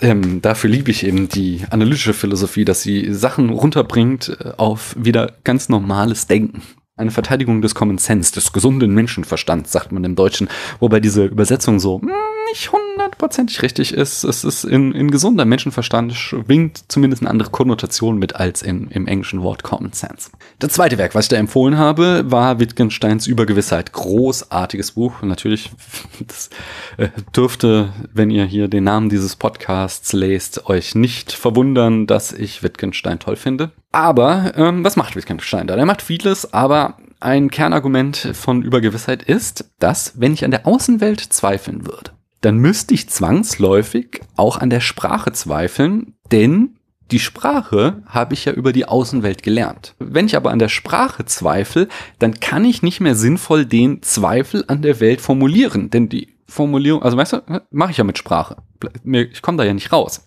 ähm, 0.00 0.42
dafür 0.42 0.70
liebe 0.70 0.90
ich 0.90 1.04
eben 1.04 1.28
die 1.28 1.64
analytische 1.70 2.14
Philosophie, 2.14 2.64
dass 2.64 2.82
sie 2.82 3.12
Sachen 3.12 3.50
runterbringt 3.50 4.36
äh, 4.40 4.52
auf 4.56 4.94
wieder 4.98 5.32
ganz 5.44 5.68
normales 5.68 6.26
Denken. 6.26 6.62
Eine 6.98 7.10
Verteidigung 7.10 7.60
des 7.60 7.74
Common 7.74 7.98
Sense, 7.98 8.32
des 8.32 8.54
gesunden 8.54 8.94
Menschenverstands, 8.94 9.70
sagt 9.70 9.92
man 9.92 10.02
im 10.04 10.16
Deutschen, 10.16 10.48
wobei 10.80 10.98
diese 10.98 11.26
Übersetzung 11.26 11.78
so 11.78 12.00
hm, 12.00 12.10
nicht 12.50 12.72
hundertprozentig 12.72 13.60
richtig 13.60 13.92
ist. 13.92 14.24
Es 14.24 14.44
ist 14.44 14.64
in, 14.64 14.92
in 14.92 15.10
gesunder 15.10 15.44
Menschenverstand 15.44 16.14
schwingt 16.14 16.84
zumindest 16.88 17.20
eine 17.20 17.30
andere 17.30 17.50
Konnotation 17.50 18.18
mit 18.18 18.36
als 18.36 18.62
in, 18.62 18.88
im 18.88 19.06
englischen 19.06 19.42
Wort 19.42 19.62
Common 19.62 19.92
Sense. 19.92 20.30
Das 20.58 20.72
zweite 20.72 20.96
Werk, 20.96 21.14
was 21.14 21.26
ich 21.26 21.28
da 21.28 21.36
empfohlen 21.36 21.76
habe, 21.76 22.24
war 22.30 22.60
Wittgensteins 22.60 23.26
Übergewissheit. 23.26 23.92
Großartiges 23.92 24.92
Buch. 24.92 25.20
Natürlich, 25.20 25.72
das 26.26 26.48
äh, 26.96 27.08
dürfte, 27.36 27.90
wenn 28.14 28.30
ihr 28.30 28.46
hier 28.46 28.68
den 28.68 28.84
Namen 28.84 29.10
dieses 29.10 29.36
Podcasts 29.36 30.14
lest, 30.14 30.66
euch 30.70 30.94
nicht 30.94 31.32
verwundern, 31.32 32.06
dass 32.06 32.32
ich 32.32 32.62
Wittgenstein 32.62 33.18
toll 33.18 33.36
finde. 33.36 33.72
Aber 33.92 34.52
ähm, 34.56 34.84
was 34.84 34.96
macht 34.96 35.16
Wittgenstein 35.16 35.66
da? 35.66 35.74
Er 35.74 35.86
macht 35.86 36.02
vieles, 36.02 36.52
aber 36.52 36.85
ein 37.20 37.50
Kernargument 37.50 38.30
von 38.32 38.62
Übergewissheit 38.62 39.22
ist, 39.22 39.72
dass, 39.78 40.20
wenn 40.20 40.32
ich 40.32 40.44
an 40.44 40.50
der 40.50 40.66
Außenwelt 40.66 41.20
zweifeln 41.20 41.86
würde, 41.86 42.12
dann 42.40 42.58
müsste 42.58 42.94
ich 42.94 43.08
zwangsläufig 43.08 44.20
auch 44.36 44.58
an 44.58 44.70
der 44.70 44.80
Sprache 44.80 45.32
zweifeln, 45.32 46.14
denn 46.30 46.76
die 47.10 47.20
Sprache 47.20 48.02
habe 48.06 48.34
ich 48.34 48.44
ja 48.44 48.52
über 48.52 48.72
die 48.72 48.86
Außenwelt 48.86 49.42
gelernt. 49.42 49.94
Wenn 49.98 50.26
ich 50.26 50.36
aber 50.36 50.50
an 50.50 50.58
der 50.58 50.68
Sprache 50.68 51.24
zweifle, 51.24 51.88
dann 52.18 52.40
kann 52.40 52.64
ich 52.64 52.82
nicht 52.82 53.00
mehr 53.00 53.14
sinnvoll 53.14 53.64
den 53.64 54.02
Zweifel 54.02 54.64
an 54.66 54.82
der 54.82 54.98
Welt 55.00 55.20
formulieren, 55.20 55.90
denn 55.90 56.08
die 56.08 56.36
Formulierung, 56.48 57.02
also 57.02 57.16
weißt 57.16 57.32
du, 57.34 57.62
mache 57.70 57.92
ich 57.92 57.96
ja 57.96 58.04
mit 58.04 58.18
Sprache. 58.18 58.56
Ich 59.04 59.42
komme 59.42 59.58
da 59.58 59.64
ja 59.64 59.74
nicht 59.74 59.92
raus. 59.92 60.26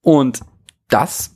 Und 0.00 0.40
das 0.88 1.33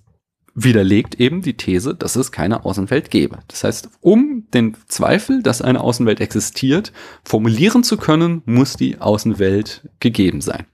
widerlegt 0.64 1.20
eben 1.20 1.42
die 1.42 1.56
These, 1.56 1.94
dass 1.94 2.16
es 2.16 2.32
keine 2.32 2.64
Außenwelt 2.64 3.10
gäbe. 3.10 3.38
Das 3.48 3.64
heißt, 3.64 3.88
um 4.00 4.46
den 4.52 4.76
Zweifel, 4.88 5.42
dass 5.42 5.62
eine 5.62 5.80
Außenwelt 5.80 6.20
existiert, 6.20 6.92
formulieren 7.24 7.84
zu 7.84 7.96
können, 7.96 8.42
muss 8.44 8.76
die 8.76 9.00
Außenwelt 9.00 9.88
gegeben 10.00 10.40
sein. 10.40 10.66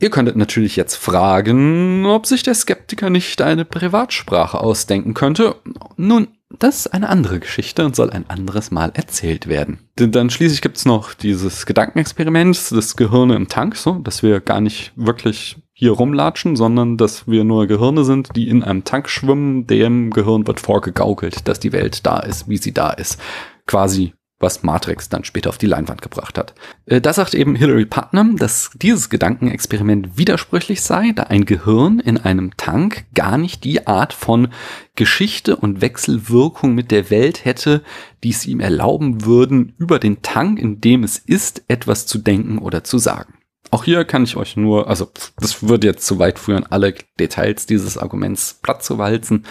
Ihr 0.00 0.10
könntet 0.10 0.36
natürlich 0.36 0.74
jetzt 0.74 0.96
fragen, 0.96 2.06
ob 2.06 2.26
sich 2.26 2.42
der 2.42 2.54
Skeptiker 2.54 3.08
nicht 3.08 3.40
eine 3.40 3.64
Privatsprache 3.64 4.60
ausdenken 4.60 5.14
könnte. 5.14 5.54
Nun, 5.96 6.26
das 6.58 6.80
ist 6.80 6.86
eine 6.88 7.08
andere 7.08 7.38
Geschichte 7.38 7.84
und 7.84 7.94
soll 7.94 8.10
ein 8.10 8.28
anderes 8.28 8.72
Mal 8.72 8.90
erzählt 8.94 9.46
werden. 9.46 9.78
Denn 9.98 10.10
dann 10.10 10.28
schließlich 10.28 10.60
gibt 10.60 10.76
es 10.76 10.86
noch 10.86 11.14
dieses 11.14 11.66
Gedankenexperiment, 11.66 12.72
das 12.72 12.96
Gehirn 12.96 13.30
im 13.30 13.46
Tank, 13.46 13.76
so, 13.76 13.92
dass 14.00 14.24
wir 14.24 14.40
gar 14.40 14.60
nicht 14.60 14.92
wirklich 14.96 15.61
hier 15.72 15.92
rumlatschen, 15.92 16.56
sondern 16.56 16.96
dass 16.96 17.26
wir 17.26 17.44
nur 17.44 17.66
Gehirne 17.66 18.04
sind, 18.04 18.30
die 18.36 18.48
in 18.48 18.62
einem 18.62 18.84
Tank 18.84 19.08
schwimmen. 19.08 19.66
Dem 19.66 20.10
Gehirn 20.10 20.46
wird 20.46 20.60
vorgegaukelt, 20.60 21.48
dass 21.48 21.60
die 21.60 21.72
Welt 21.72 22.06
da 22.06 22.20
ist, 22.20 22.48
wie 22.48 22.58
sie 22.58 22.72
da 22.72 22.90
ist. 22.90 23.18
Quasi 23.66 24.12
was 24.42 24.62
Matrix 24.62 25.08
dann 25.08 25.24
später 25.24 25.48
auf 25.48 25.56
die 25.56 25.66
Leinwand 25.66 26.02
gebracht 26.02 26.36
hat. 26.36 26.54
Äh, 26.84 27.00
da 27.00 27.12
sagt 27.12 27.34
eben 27.34 27.54
Hilary 27.54 27.86
Putnam, 27.86 28.36
dass 28.36 28.70
dieses 28.74 29.08
Gedankenexperiment 29.08 30.18
widersprüchlich 30.18 30.82
sei, 30.82 31.12
da 31.14 31.24
ein 31.24 31.46
Gehirn 31.46 32.00
in 32.00 32.18
einem 32.18 32.56
Tank 32.56 33.04
gar 33.14 33.38
nicht 33.38 33.64
die 33.64 33.86
Art 33.86 34.12
von 34.12 34.48
Geschichte 34.96 35.56
und 35.56 35.80
Wechselwirkung 35.80 36.74
mit 36.74 36.90
der 36.90 37.08
Welt 37.08 37.44
hätte, 37.44 37.82
die 38.24 38.30
es 38.30 38.44
ihm 38.46 38.60
erlauben 38.60 39.24
würden, 39.24 39.74
über 39.78 39.98
den 39.98 40.20
Tank, 40.20 40.58
in 40.58 40.80
dem 40.80 41.04
es 41.04 41.18
ist, 41.18 41.62
etwas 41.68 42.06
zu 42.06 42.18
denken 42.18 42.58
oder 42.58 42.84
zu 42.84 42.98
sagen. 42.98 43.34
Auch 43.72 43.84
hier 43.84 44.04
kann 44.04 44.24
ich 44.24 44.36
euch 44.36 44.58
nur, 44.58 44.86
also 44.86 45.10
das 45.40 45.66
würde 45.66 45.86
jetzt 45.86 46.06
zu 46.06 46.18
weit 46.18 46.38
führen, 46.38 46.66
alle 46.68 46.94
Details 47.18 47.64
dieses 47.64 47.96
Arguments 47.96 48.58
platt 48.60 48.84
zu 48.84 48.98
walzen. 48.98 49.46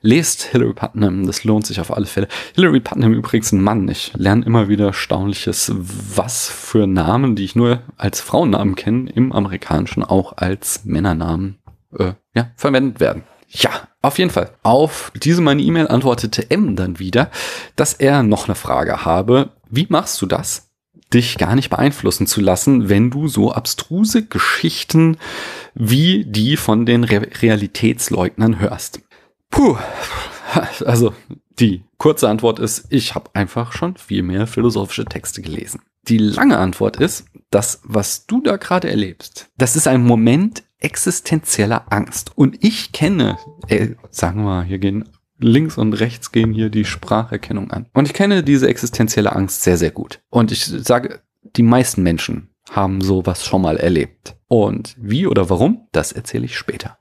Lest 0.00 0.44
Hillary 0.44 0.74
Putnam, 0.74 1.26
das 1.26 1.42
lohnt 1.42 1.66
sich 1.66 1.80
auf 1.80 1.92
alle 1.92 2.06
Fälle. 2.06 2.28
Hillary 2.54 2.78
Putnam 2.78 3.14
übrigens 3.14 3.50
ein 3.50 3.60
Mann. 3.60 3.88
Ich 3.88 4.12
lerne 4.14 4.46
immer 4.46 4.68
wieder 4.68 4.86
erstaunliches, 4.86 5.72
was 5.74 6.48
für 6.48 6.86
Namen, 6.86 7.34
die 7.34 7.44
ich 7.44 7.56
nur 7.56 7.82
als 7.96 8.20
Frauennamen 8.20 8.76
kenne, 8.76 9.10
im 9.10 9.32
amerikanischen 9.32 10.04
auch 10.04 10.36
als 10.36 10.84
Männernamen 10.84 11.58
äh, 11.98 12.12
ja, 12.36 12.52
verwendet 12.54 13.00
werden. 13.00 13.24
Ja, 13.48 13.88
auf 14.02 14.18
jeden 14.18 14.30
Fall. 14.30 14.50
Auf 14.62 15.10
diese 15.16 15.42
meine 15.42 15.62
E-Mail 15.62 15.88
antwortete 15.88 16.48
M 16.48 16.76
dann 16.76 17.00
wieder, 17.00 17.28
dass 17.74 17.94
er 17.94 18.22
noch 18.22 18.46
eine 18.46 18.54
Frage 18.54 19.04
habe. 19.04 19.50
Wie 19.68 19.88
machst 19.88 20.22
du 20.22 20.26
das? 20.26 20.67
Dich 21.12 21.38
gar 21.38 21.54
nicht 21.54 21.70
beeinflussen 21.70 22.26
zu 22.26 22.40
lassen, 22.40 22.88
wenn 22.88 23.10
du 23.10 23.28
so 23.28 23.52
abstruse 23.52 24.26
Geschichten 24.26 25.16
wie 25.74 26.24
die 26.24 26.56
von 26.56 26.86
den 26.86 27.04
Re 27.04 27.28
Realitätsleugnern 27.40 28.58
hörst. 28.58 29.00
Puh, 29.50 29.76
Also 30.84 31.14
die 31.58 31.84
kurze 31.98 32.28
Antwort 32.28 32.58
ist, 32.58 32.86
ich 32.90 33.14
habe 33.14 33.30
einfach 33.34 33.72
schon 33.72 33.96
viel 33.96 34.22
mehr 34.22 34.46
philosophische 34.46 35.04
Texte 35.04 35.42
gelesen. 35.42 35.82
Die 36.08 36.18
lange 36.18 36.58
Antwort 36.58 36.96
ist, 36.96 37.26
das, 37.50 37.80
was 37.84 38.26
du 38.26 38.40
da 38.40 38.56
gerade 38.56 38.88
erlebst, 38.88 39.48
das 39.58 39.76
ist 39.76 39.88
ein 39.88 40.04
Moment 40.04 40.62
existenzieller 40.78 41.86
Angst. 41.90 42.32
Und 42.36 42.62
ich 42.64 42.92
kenne, 42.92 43.36
äh, 43.66 43.90
sagen 44.10 44.40
wir 44.40 44.44
mal, 44.44 44.64
hier 44.64 44.78
gehen 44.78 45.08
links 45.38 45.78
und 45.78 45.94
rechts 45.94 46.32
gehen 46.32 46.52
hier 46.52 46.70
die 46.70 46.84
Spracherkennung 46.84 47.70
an. 47.70 47.86
Und 47.92 48.06
ich 48.06 48.14
kenne 48.14 48.42
diese 48.42 48.68
existenzielle 48.68 49.34
Angst 49.34 49.62
sehr, 49.62 49.76
sehr 49.76 49.90
gut. 49.90 50.20
Und 50.30 50.52
ich 50.52 50.64
sage, 50.64 51.20
die 51.56 51.62
meisten 51.62 52.02
Menschen 52.02 52.50
haben 52.70 53.00
sowas 53.00 53.44
schon 53.46 53.62
mal 53.62 53.76
erlebt. 53.76 54.36
Und 54.48 54.96
wie 54.98 55.26
oder 55.26 55.50
warum, 55.50 55.88
das 55.92 56.12
erzähle 56.12 56.46
ich 56.46 56.56
später. 56.56 56.98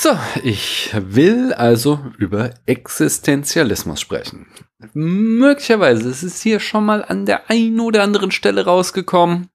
So, 0.00 0.10
ich 0.44 0.94
will 0.94 1.52
also 1.52 1.98
über 2.18 2.54
Existenzialismus 2.66 4.00
sprechen. 4.00 4.46
Möglicherweise 4.92 6.08
ist 6.08 6.22
es 6.22 6.40
hier 6.40 6.60
schon 6.60 6.84
mal 6.84 7.04
an 7.04 7.26
der 7.26 7.50
einen 7.50 7.80
oder 7.80 8.04
anderen 8.04 8.30
Stelle 8.30 8.64
rausgekommen. 8.64 9.48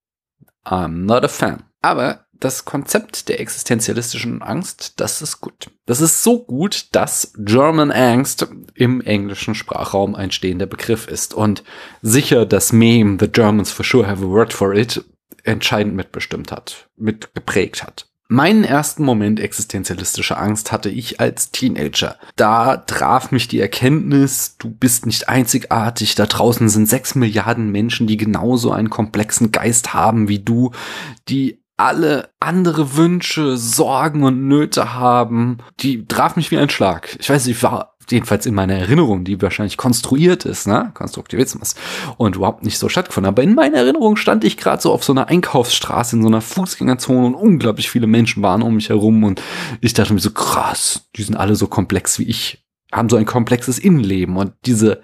I'm 0.66 1.06
not 1.06 1.24
a 1.24 1.30
fan. 1.30 1.64
Aber 1.82 2.23
das 2.44 2.66
Konzept 2.66 3.30
der 3.30 3.40
existenzialistischen 3.40 4.42
Angst, 4.42 4.94
das 4.98 5.22
ist 5.22 5.40
gut. 5.40 5.70
Das 5.86 6.02
ist 6.02 6.24
so 6.24 6.44
gut, 6.44 6.88
dass 6.92 7.34
German 7.38 7.92
Angst 7.92 8.48
im 8.76 9.02
englischen 9.02 9.56
Sprachraum 9.56 10.16
ein 10.16 10.32
stehender 10.32 10.66
Begriff 10.66 11.08
ist 11.08 11.34
und 11.34 11.64
sicher 12.02 12.46
das 12.46 12.74
Meme 12.74 13.18
The 13.20 13.28
Germans 13.28 13.72
for 13.72 13.86
sure 13.86 14.08
have 14.08 14.24
a 14.24 14.28
word 14.28 14.54
for 14.54 14.74
it 14.74 15.04
entscheidend 15.44 15.96
mitbestimmt 15.96 16.52
hat, 16.52 16.90
mitgeprägt 16.96 17.84
hat. 17.84 18.08
Meinen 18.30 18.64
ersten 18.64 19.04
Moment 19.04 19.40
existenzialistischer 19.40 20.40
Angst 20.40 20.72
hatte 20.72 20.90
ich 20.90 21.20
als 21.20 21.52
Teenager. 21.52 22.18
Da 22.36 22.78
traf 22.78 23.32
mich 23.32 23.48
die 23.48 23.60
Erkenntnis, 23.60 24.56
du 24.58 24.70
bist 24.70 25.06
nicht 25.06 25.30
einzigartig, 25.30 26.16
da 26.16 26.26
draußen 26.26 26.68
sind 26.70 26.90
sechs 26.90 27.16
Milliarden 27.16 27.70
Menschen, 27.72 28.08
die 28.08 28.18
genauso 28.18 28.72
einen 28.72 28.90
komplexen 28.90 29.52
Geist 29.52 29.94
haben 29.94 30.30
wie 30.30 30.40
du, 30.40 30.72
die 31.30 31.63
alle 31.84 32.30
andere 32.40 32.96
Wünsche, 32.96 33.58
Sorgen 33.58 34.24
und 34.24 34.48
Nöte 34.48 34.94
haben. 34.94 35.58
Die 35.82 36.06
traf 36.08 36.38
mich 36.38 36.50
wie 36.50 36.58
ein 36.58 36.70
Schlag. 36.70 37.18
Ich 37.20 37.30
weiß, 37.30 37.46
ich 37.48 37.62
war 37.62 37.98
jedenfalls 38.10 38.46
in 38.46 38.56
meiner 38.56 38.76
Erinnerung, 38.76 39.26
die 39.26 39.42
wahrscheinlich 39.42 39.76
konstruiert 39.76 40.46
ist, 40.46 40.66
ne? 40.66 40.92
Konstruktivismus 40.94 41.76
und 42.16 42.38
überhaupt 42.38 42.64
nicht 42.64 42.80
so 42.80 42.88
stattgefunden. 42.88 43.28
Aber 43.28 43.44
in 43.44 43.54
meiner 43.54 43.80
Erinnerung 43.80 44.16
stand 44.16 44.46
ich 44.46 44.56
gerade 44.56 44.82
so 44.82 44.94
auf 44.94 45.04
so 45.04 45.12
einer 45.12 45.28
Einkaufsstraße 45.28 46.16
in 46.16 46.22
so 46.22 46.30
einer 46.30 46.40
Fußgängerzone 46.40 47.28
und 47.28 47.36
unglaublich 47.36 47.90
viele 47.90 48.08
Menschen 48.08 48.42
waren 48.44 48.62
um 48.62 48.76
mich 48.76 48.88
herum 48.88 49.26
und 49.26 49.42
ich 49.82 49.94
dachte 49.94 50.14
mir 50.14 50.22
so 50.22 50.32
krass, 50.32 51.10
die 51.18 51.24
sind 51.24 51.36
alle 51.36 51.56
so 51.56 51.68
komplex 51.68 52.18
wie 52.18 52.30
ich, 52.30 52.66
haben 52.94 53.10
so 53.10 53.18
ein 53.18 53.26
komplexes 53.26 53.78
Innenleben 53.78 54.38
und 54.38 54.54
diese 54.66 55.02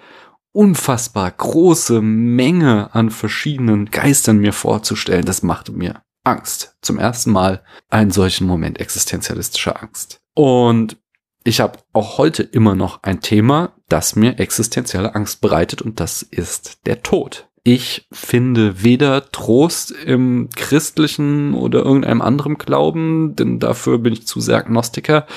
unfassbar 0.54 1.30
große 1.30 2.02
Menge 2.02 2.94
an 2.94 3.10
verschiedenen 3.10 3.92
Geistern 3.92 4.38
mir 4.38 4.54
vorzustellen, 4.54 5.26
das 5.26 5.44
machte 5.44 5.74
mir 5.74 6.02
Angst. 6.30 6.76
Zum 6.82 6.98
ersten 6.98 7.32
Mal 7.32 7.64
einen 7.90 8.12
solchen 8.12 8.48
Moment 8.48 8.80
existenzialistischer 8.80 9.82
Angst. 9.82 10.22
Und 10.34 10.98
ich 11.44 11.60
habe 11.60 11.80
auch 11.94 12.18
heute 12.18 12.44
immer 12.44 12.76
noch 12.76 13.04
ein 13.04 13.22
Thema, 13.22 13.74
das 13.88 14.16
mir 14.16 14.40
existenzielle 14.40 15.16
Angst 15.16 15.42
bereitet 15.42 15.82
und 15.82 16.00
das 16.00 16.22
ist 16.22 16.86
der 16.86 17.02
Tod. 17.02 17.48
Ich 17.64 18.08
finde 18.12 18.84
weder 18.84 19.32
Trost 19.32 19.92
im 19.92 20.50
christlichen 20.56 21.54
oder 21.54 21.80
irgendeinem 21.80 22.22
anderen 22.22 22.58
Glauben, 22.58 23.36
denn 23.36 23.60
dafür 23.60 24.00
bin 24.00 24.14
ich 24.14 24.26
zu 24.26 24.40
sehr 24.40 24.58
Agnostiker, 24.58 25.28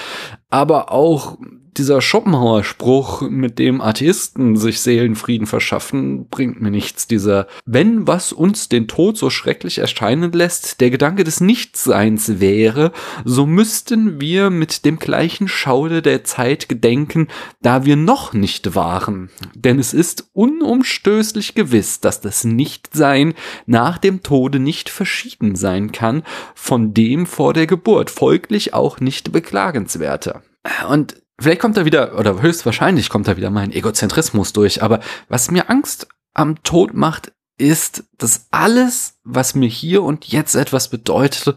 aber 0.53 0.93
auch 0.93 1.39
dieser 1.77 2.03
Schopenhauer-Spruch, 2.03 3.23
mit 3.23 3.59
dem 3.59 3.81
Atheisten 3.81 4.57
sich 4.57 4.81
Seelenfrieden 4.81 5.47
verschaffen, 5.47 6.29
bringt 6.29 6.61
mir 6.61 6.71
nichts. 6.71 7.07
Dieser, 7.07 7.47
wenn 7.65 8.07
was 8.07 8.33
uns 8.33 8.69
den 8.69 8.89
Tod 8.89 9.17
so 9.17 9.31
schrecklich 9.31 9.79
erscheinen 9.79 10.33
lässt, 10.33 10.83
der 10.83 10.91
Gedanke 10.91 11.25
des 11.25 11.41
Nichtseins 11.41 12.41
wäre, 12.41 12.93
so 13.25 13.47
müssten 13.47 14.21
wir 14.21 14.51
mit 14.51 14.85
dem 14.85 14.99
gleichen 14.99 15.49
Schaude 15.49 16.03
der 16.03 16.25
Zeit 16.25 16.69
gedenken, 16.69 17.29
da 17.63 17.87
wir 17.87 17.97
noch 17.97 18.35
nicht 18.35 18.75
waren. 18.75 19.31
Denn 19.55 19.79
es 19.79 19.95
ist 19.95 20.29
unumstößlich 20.35 21.55
gewiss, 21.55 22.01
dass 22.01 22.21
das 22.21 22.45
Nichtsein 22.45 23.33
nach 23.65 23.97
dem 23.97 24.23
Tode 24.23 24.59
nicht 24.59 24.91
verschieden 24.91 25.57
sein 25.57 25.91
kann 25.91 26.23
von 26.55 26.93
dem 26.93 27.25
vor 27.25 27.55
der 27.55 27.67
Geburt, 27.67 28.11
folglich 28.11 28.75
auch 28.75 29.01
nicht 29.01 29.33
beklagenswerter. 29.33 30.42
Und 30.89 31.23
Vielleicht 31.43 31.61
kommt 31.61 31.77
da 31.77 31.85
wieder, 31.85 32.17
oder 32.19 32.41
höchstwahrscheinlich 32.41 33.09
kommt 33.09 33.27
da 33.27 33.37
wieder 33.37 33.51
mein 33.51 33.73
Egozentrismus 33.73 34.53
durch, 34.53 34.81
aber 34.81 35.01
was 35.29 35.51
mir 35.51 35.69
Angst 35.71 36.07
am 36.35 36.63
Tod 36.63 36.95
macht, 36.95 37.33
ist, 37.59 38.05
dass 38.17 38.47
alles, 38.53 39.19
was 39.25 39.57
mir 39.57 39.69
hier 39.69 40.05
und 40.05 40.27
jetzt 40.27 40.55
etwas 40.55 40.89
bedeutet, 40.89 41.57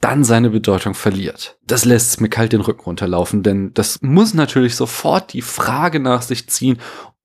dann 0.00 0.24
seine 0.24 0.50
Bedeutung 0.50 0.94
verliert. 0.94 1.58
Das 1.66 1.84
lässt 1.84 2.20
mir 2.20 2.28
kalt 2.28 2.52
den 2.52 2.60
Rücken 2.60 2.84
runterlaufen, 2.84 3.42
denn 3.42 3.72
das 3.74 4.00
muss 4.00 4.32
natürlich 4.32 4.74
sofort 4.74 5.32
die 5.32 5.42
Frage 5.42 6.00
nach 6.00 6.22
sich 6.22 6.48
ziehen, 6.48 6.78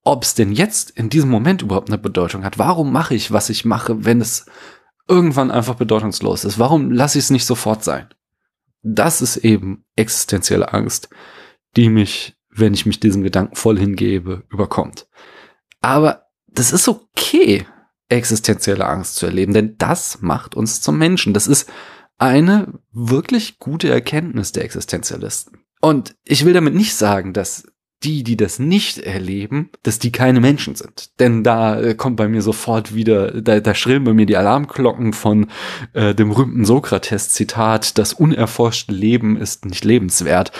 ob 0.04 0.24
es 0.24 0.34
denn 0.34 0.52
jetzt 0.52 0.90
in 0.90 1.08
diesem 1.08 1.30
Moment 1.30 1.62
überhaupt 1.62 1.88
eine 1.88 1.98
Bedeutung 1.98 2.44
hat. 2.44 2.58
Warum 2.58 2.92
mache 2.92 3.14
ich, 3.14 3.32
was 3.32 3.50
ich 3.50 3.64
mache, 3.64 4.04
wenn 4.04 4.20
es 4.20 4.46
irgendwann 5.08 5.50
einfach 5.50 5.74
bedeutungslos 5.76 6.44
ist? 6.44 6.58
Warum 6.58 6.90
lasse 6.90 7.18
ich 7.18 7.24
es 7.24 7.30
nicht 7.30 7.46
sofort 7.46 7.84
sein? 7.84 8.08
Das 8.82 9.22
ist 9.22 9.38
eben 9.38 9.84
existenzielle 9.96 10.72
Angst 10.72 11.08
die 11.76 11.88
mich, 11.88 12.36
wenn 12.50 12.74
ich 12.74 12.86
mich 12.86 13.00
diesem 13.00 13.22
Gedanken 13.22 13.56
voll 13.56 13.78
hingebe, 13.78 14.44
überkommt. 14.50 15.08
Aber 15.80 16.26
das 16.48 16.72
ist 16.72 16.88
okay, 16.88 17.66
existenzielle 18.08 18.86
Angst 18.86 19.16
zu 19.16 19.26
erleben, 19.26 19.54
denn 19.54 19.76
das 19.78 20.20
macht 20.20 20.54
uns 20.54 20.80
zum 20.80 20.98
Menschen. 20.98 21.32
Das 21.32 21.46
ist 21.46 21.68
eine 22.18 22.78
wirklich 22.92 23.58
gute 23.58 23.90
Erkenntnis 23.90 24.52
der 24.52 24.64
Existenzialisten. 24.64 25.64
Und 25.80 26.14
ich 26.24 26.44
will 26.44 26.52
damit 26.52 26.74
nicht 26.74 26.94
sagen, 26.94 27.32
dass 27.32 27.66
die, 28.04 28.22
die 28.22 28.36
das 28.36 28.58
nicht 28.58 28.98
erleben, 28.98 29.70
dass 29.82 29.98
die 29.98 30.12
keine 30.12 30.40
Menschen 30.40 30.74
sind. 30.74 31.18
Denn 31.20 31.42
da 31.42 31.80
äh, 31.80 31.94
kommt 31.94 32.16
bei 32.16 32.28
mir 32.28 32.42
sofort 32.42 32.94
wieder, 32.94 33.40
da, 33.40 33.60
da 33.60 33.74
schrillen 33.74 34.04
bei 34.04 34.12
mir 34.12 34.26
die 34.26 34.36
Alarmglocken 34.36 35.12
von 35.12 35.48
äh, 35.92 36.14
dem 36.14 36.30
berühmten 36.30 36.64
Sokrates-Zitat, 36.64 37.98
das 37.98 38.12
unerforschte 38.12 38.92
Leben 38.92 39.36
ist 39.36 39.64
nicht 39.64 39.84
lebenswert 39.84 40.52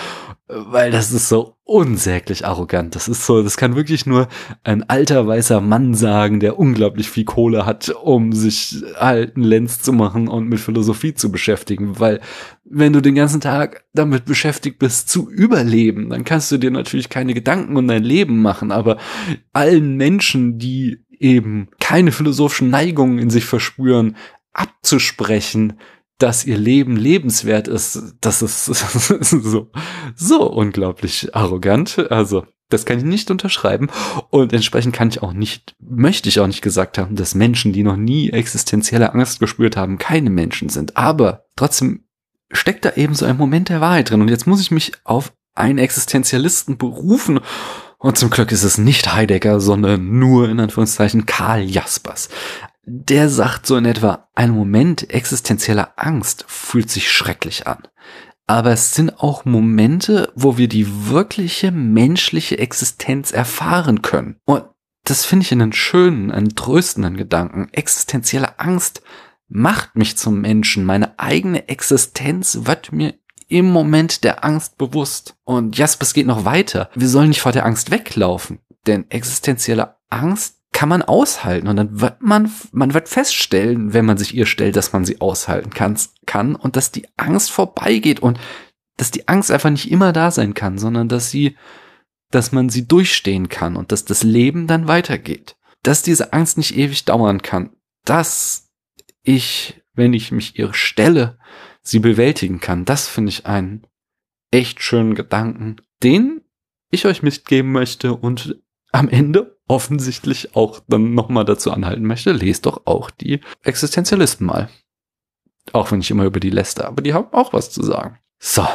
weil 0.55 0.91
das 0.91 1.11
ist 1.11 1.29
so 1.29 1.55
unsäglich 1.63 2.45
arrogant. 2.45 2.95
Das 2.95 3.07
ist 3.07 3.25
so, 3.25 3.41
das 3.41 3.57
kann 3.57 3.75
wirklich 3.75 4.05
nur 4.05 4.27
ein 4.63 4.87
alter 4.89 5.25
weißer 5.25 5.61
Mann 5.61 5.93
sagen, 5.93 6.39
der 6.39 6.59
unglaublich 6.59 7.09
viel 7.09 7.23
Kohle 7.23 7.65
hat, 7.65 7.89
um 7.89 8.33
sich 8.33 8.83
alten 8.95 9.41
Lenz 9.41 9.81
zu 9.81 9.93
machen 9.93 10.27
und 10.27 10.47
mit 10.47 10.59
Philosophie 10.59 11.13
zu 11.13 11.31
beschäftigen. 11.31 11.99
Weil 11.99 12.21
wenn 12.65 12.93
du 12.93 13.01
den 13.01 13.15
ganzen 13.15 13.41
Tag 13.41 13.85
damit 13.93 14.25
beschäftigt 14.25 14.79
bist 14.79 15.09
zu 15.09 15.29
überleben, 15.29 16.09
dann 16.09 16.23
kannst 16.23 16.51
du 16.51 16.57
dir 16.57 16.71
natürlich 16.71 17.09
keine 17.09 17.33
Gedanken 17.33 17.77
um 17.77 17.87
dein 17.87 18.03
Leben 18.03 18.41
machen. 18.41 18.71
Aber 18.71 18.97
allen 19.53 19.95
Menschen, 19.95 20.59
die 20.59 20.99
eben 21.19 21.69
keine 21.79 22.11
philosophischen 22.11 22.69
Neigungen 22.69 23.19
in 23.19 23.29
sich 23.29 23.45
verspüren, 23.45 24.17
abzusprechen, 24.51 25.79
dass 26.23 26.45
ihr 26.45 26.57
Leben 26.57 26.95
lebenswert 26.95 27.67
ist, 27.67 28.15
das 28.21 28.41
ist 28.41 28.65
so, 29.19 29.69
so 30.15 30.49
unglaublich 30.49 31.35
arrogant. 31.35 32.09
Also, 32.09 32.45
das 32.69 32.85
kann 32.85 32.97
ich 32.97 33.03
nicht 33.03 33.29
unterschreiben. 33.29 33.89
Und 34.29 34.53
entsprechend 34.53 34.95
kann 34.95 35.09
ich 35.09 35.21
auch 35.21 35.33
nicht, 35.33 35.75
möchte 35.81 36.29
ich 36.29 36.39
auch 36.39 36.47
nicht 36.47 36.61
gesagt 36.61 36.97
haben, 36.97 37.17
dass 37.17 37.35
Menschen, 37.35 37.73
die 37.73 37.83
noch 37.83 37.97
nie 37.97 38.29
existenzielle 38.29 39.13
Angst 39.13 39.41
gespürt 39.41 39.75
haben, 39.75 39.97
keine 39.97 40.29
Menschen 40.29 40.69
sind. 40.69 40.95
Aber 40.95 41.43
trotzdem 41.57 42.05
steckt 42.53 42.85
da 42.85 42.93
eben 42.93 43.15
so 43.15 43.25
ein 43.25 43.35
Moment 43.35 43.67
der 43.67 43.81
Wahrheit 43.81 44.09
drin. 44.09 44.21
Und 44.21 44.29
jetzt 44.29 44.47
muss 44.47 44.61
ich 44.61 44.71
mich 44.71 44.93
auf 45.03 45.33
einen 45.55 45.77
Existenzialisten 45.77 46.77
berufen. 46.77 47.41
Und 47.97 48.17
zum 48.17 48.29
Glück 48.29 48.53
ist 48.53 48.63
es 48.63 48.77
nicht 48.77 49.13
Heidegger, 49.13 49.59
sondern 49.59 50.19
nur 50.19 50.47
in 50.47 50.61
Anführungszeichen 50.61 51.25
Karl 51.25 51.63
Jaspers 51.63 52.29
der 52.85 53.29
sagt 53.29 53.65
so 53.65 53.77
in 53.77 53.85
etwa, 53.85 54.27
ein 54.35 54.51
Moment 54.51 55.09
existenzieller 55.09 55.93
Angst 55.95 56.45
fühlt 56.47 56.89
sich 56.89 57.11
schrecklich 57.11 57.67
an. 57.67 57.87
Aber 58.45 58.71
es 58.71 58.93
sind 58.93 59.19
auch 59.19 59.45
Momente, 59.45 60.31
wo 60.35 60.57
wir 60.57 60.67
die 60.67 61.07
wirkliche 61.07 61.71
menschliche 61.71 62.57
Existenz 62.57 63.31
erfahren 63.31 64.01
können. 64.01 64.35
Und 64.45 64.65
das 65.05 65.25
finde 65.25 65.45
ich 65.45 65.51
einen 65.51 65.73
schönen, 65.73 66.31
einen 66.31 66.55
tröstenden 66.55 67.15
Gedanken. 67.15 67.69
Existenzielle 67.71 68.59
Angst 68.59 69.01
macht 69.47 69.95
mich 69.95 70.17
zum 70.17 70.41
Menschen. 70.41 70.85
Meine 70.85 71.17
eigene 71.19 71.69
Existenz 71.69 72.59
wird 72.63 72.91
mir 72.91 73.13
im 73.47 73.69
Moment 73.69 74.23
der 74.23 74.43
Angst 74.43 74.77
bewusst. 74.77 75.35
Und 75.43 75.77
Jaspers 75.77 76.13
geht 76.13 76.27
noch 76.27 76.45
weiter. 76.45 76.89
Wir 76.95 77.07
sollen 77.07 77.29
nicht 77.29 77.41
vor 77.41 77.51
der 77.51 77.65
Angst 77.65 77.91
weglaufen. 77.91 78.59
Denn 78.87 79.09
existenzielle 79.09 79.95
Angst 80.09 80.62
kann 80.73 80.89
man 80.89 81.03
aushalten 81.03 81.67
und 81.67 81.77
dann 81.77 82.01
wird 82.01 82.21
man, 82.21 82.51
man 82.71 82.93
wird 82.93 83.07
feststellen, 83.07 83.93
wenn 83.93 84.05
man 84.05 84.17
sich 84.17 84.35
ihr 84.35 84.45
stellt, 84.45 84.75
dass 84.75 84.91
man 84.91 85.05
sie 85.05 85.21
aushalten 85.21 85.69
kann, 85.69 85.97
kann 86.25 86.55
und 86.55 86.75
dass 86.75 86.91
die 86.91 87.07
Angst 87.15 87.51
vorbeigeht 87.51 88.19
und 88.19 88.39
dass 88.97 89.11
die 89.11 89.27
Angst 89.27 89.51
einfach 89.51 89.69
nicht 89.69 89.89
immer 89.89 90.11
da 90.11 90.31
sein 90.31 90.53
kann, 90.53 90.77
sondern 90.77 91.07
dass 91.07 91.31
sie, 91.31 91.55
dass 92.31 92.51
man 92.51 92.69
sie 92.69 92.87
durchstehen 92.87 93.49
kann 93.49 93.75
und 93.75 93.91
dass 93.91 94.03
das 94.03 94.23
Leben 94.23 94.67
dann 94.67 94.87
weitergeht. 94.87 95.55
Dass 95.83 96.01
diese 96.01 96.33
Angst 96.33 96.57
nicht 96.57 96.75
ewig 96.75 97.05
dauern 97.05 97.41
kann. 97.41 97.71
Dass 98.05 98.71
ich, 99.23 99.81
wenn 99.93 100.13
ich 100.13 100.31
mich 100.31 100.57
ihr 100.57 100.73
stelle, 100.73 101.37
sie 101.81 101.99
bewältigen 101.99 102.59
kann. 102.59 102.85
Das 102.85 103.07
finde 103.07 103.29
ich 103.29 103.45
einen 103.45 103.85
echt 104.51 104.81
schönen 104.81 105.15
Gedanken, 105.15 105.77
den 106.01 106.41
ich 106.89 107.05
euch 107.05 107.23
mitgeben 107.23 107.71
möchte 107.71 108.13
und 108.13 108.61
am 108.91 109.09
Ende 109.09 109.52
offensichtlich 109.67 110.55
auch 110.55 110.81
dann 110.87 111.13
nochmal 111.13 111.45
dazu 111.45 111.71
anhalten 111.71 112.03
möchte, 112.03 112.31
lest 112.31 112.65
doch 112.65 112.81
auch 112.85 113.09
die 113.09 113.39
Existenzialisten 113.63 114.45
mal. 114.45 114.69
Auch 115.71 115.91
wenn 115.91 116.01
ich 116.01 116.11
immer 116.11 116.25
über 116.25 116.39
die 116.39 116.49
läster, 116.49 116.87
aber 116.87 117.01
die 117.01 117.13
haben 117.13 117.31
auch 117.31 117.53
was 117.53 117.71
zu 117.71 117.83
sagen. 117.83 118.19
So. 118.39 118.67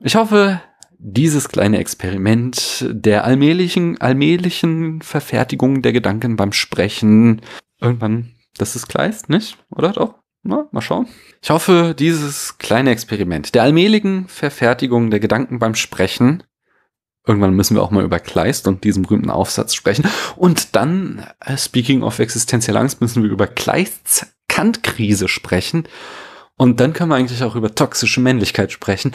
Ich 0.00 0.16
hoffe, 0.16 0.60
dieses 0.98 1.48
kleine 1.48 1.78
Experiment 1.78 2.86
der 2.90 3.24
allmählichen, 3.24 4.00
allmählichen 4.00 5.02
Verfertigung 5.02 5.82
der 5.82 5.92
Gedanken 5.92 6.36
beim 6.36 6.52
Sprechen 6.52 7.42
irgendwann, 7.80 8.34
das 8.56 8.76
ist 8.76 8.88
Kleist, 8.88 9.28
nicht? 9.28 9.58
Oder 9.70 9.92
doch? 9.92 10.14
Na, 10.42 10.68
mal 10.72 10.80
schauen. 10.80 11.08
Ich 11.42 11.50
hoffe, 11.50 11.94
dieses 11.98 12.58
kleine 12.58 12.90
Experiment 12.90 13.54
der 13.54 13.62
allmählichen 13.62 14.28
Verfertigung 14.28 15.10
der 15.10 15.20
Gedanken 15.20 15.58
beim 15.58 15.74
Sprechen 15.74 16.42
Irgendwann 17.26 17.54
müssen 17.54 17.74
wir 17.74 17.82
auch 17.82 17.90
mal 17.90 18.04
über 18.04 18.20
Kleist 18.20 18.68
und 18.68 18.84
diesen 18.84 19.02
berühmten 19.02 19.30
Aufsatz 19.30 19.74
sprechen. 19.74 20.06
Und 20.36 20.76
dann, 20.76 21.26
uh, 21.48 21.56
speaking 21.56 22.02
of 22.02 22.18
existenzielle 22.18 22.78
Angst, 22.78 23.00
müssen 23.00 23.22
wir 23.22 23.30
über 23.30 23.46
Kleists 23.46 24.26
Kantkrise 24.48 25.28
sprechen. 25.28 25.88
Und 26.56 26.80
dann 26.80 26.92
können 26.92 27.10
wir 27.10 27.16
eigentlich 27.16 27.42
auch 27.42 27.56
über 27.56 27.74
toxische 27.74 28.20
Männlichkeit 28.20 28.72
sprechen. 28.72 29.12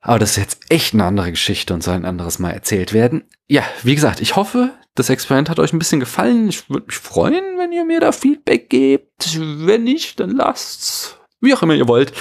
Aber 0.00 0.18
das 0.18 0.30
ist 0.30 0.36
jetzt 0.36 0.60
echt 0.68 0.94
eine 0.94 1.04
andere 1.04 1.30
Geschichte 1.30 1.74
und 1.74 1.82
soll 1.82 1.94
ein 1.94 2.04
anderes 2.04 2.38
Mal 2.38 2.52
erzählt 2.52 2.92
werden. 2.92 3.24
Ja, 3.48 3.64
wie 3.82 3.94
gesagt, 3.94 4.20
ich 4.20 4.36
hoffe, 4.36 4.70
das 4.94 5.10
Experiment 5.10 5.50
hat 5.50 5.58
euch 5.58 5.72
ein 5.72 5.78
bisschen 5.78 6.00
gefallen. 6.00 6.48
Ich 6.48 6.70
würde 6.70 6.86
mich 6.86 6.96
freuen, 6.96 7.58
wenn 7.58 7.72
ihr 7.72 7.84
mir 7.84 8.00
da 8.00 8.12
Feedback 8.12 8.70
gebt. 8.70 9.36
Wenn 9.38 9.84
nicht, 9.84 10.20
dann 10.20 10.30
lasst's. 10.30 11.18
Wie 11.40 11.54
auch 11.54 11.62
immer 11.62 11.74
ihr 11.74 11.88
wollt. 11.88 12.12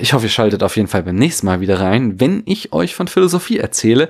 Ich 0.00 0.12
hoffe, 0.12 0.26
ihr 0.26 0.30
schaltet 0.30 0.62
auf 0.62 0.76
jeden 0.76 0.88
Fall 0.88 1.02
beim 1.02 1.16
nächsten 1.16 1.46
Mal 1.46 1.60
wieder 1.60 1.80
rein, 1.80 2.18
wenn 2.18 2.42
ich 2.46 2.72
euch 2.72 2.94
von 2.94 3.08
Philosophie 3.08 3.58
erzähle. 3.58 4.08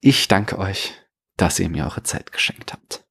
Ich 0.00 0.28
danke 0.28 0.58
euch, 0.58 0.94
dass 1.36 1.58
ihr 1.58 1.68
mir 1.68 1.84
eure 1.84 2.04
Zeit 2.04 2.30
geschenkt 2.30 2.72
habt. 2.72 3.07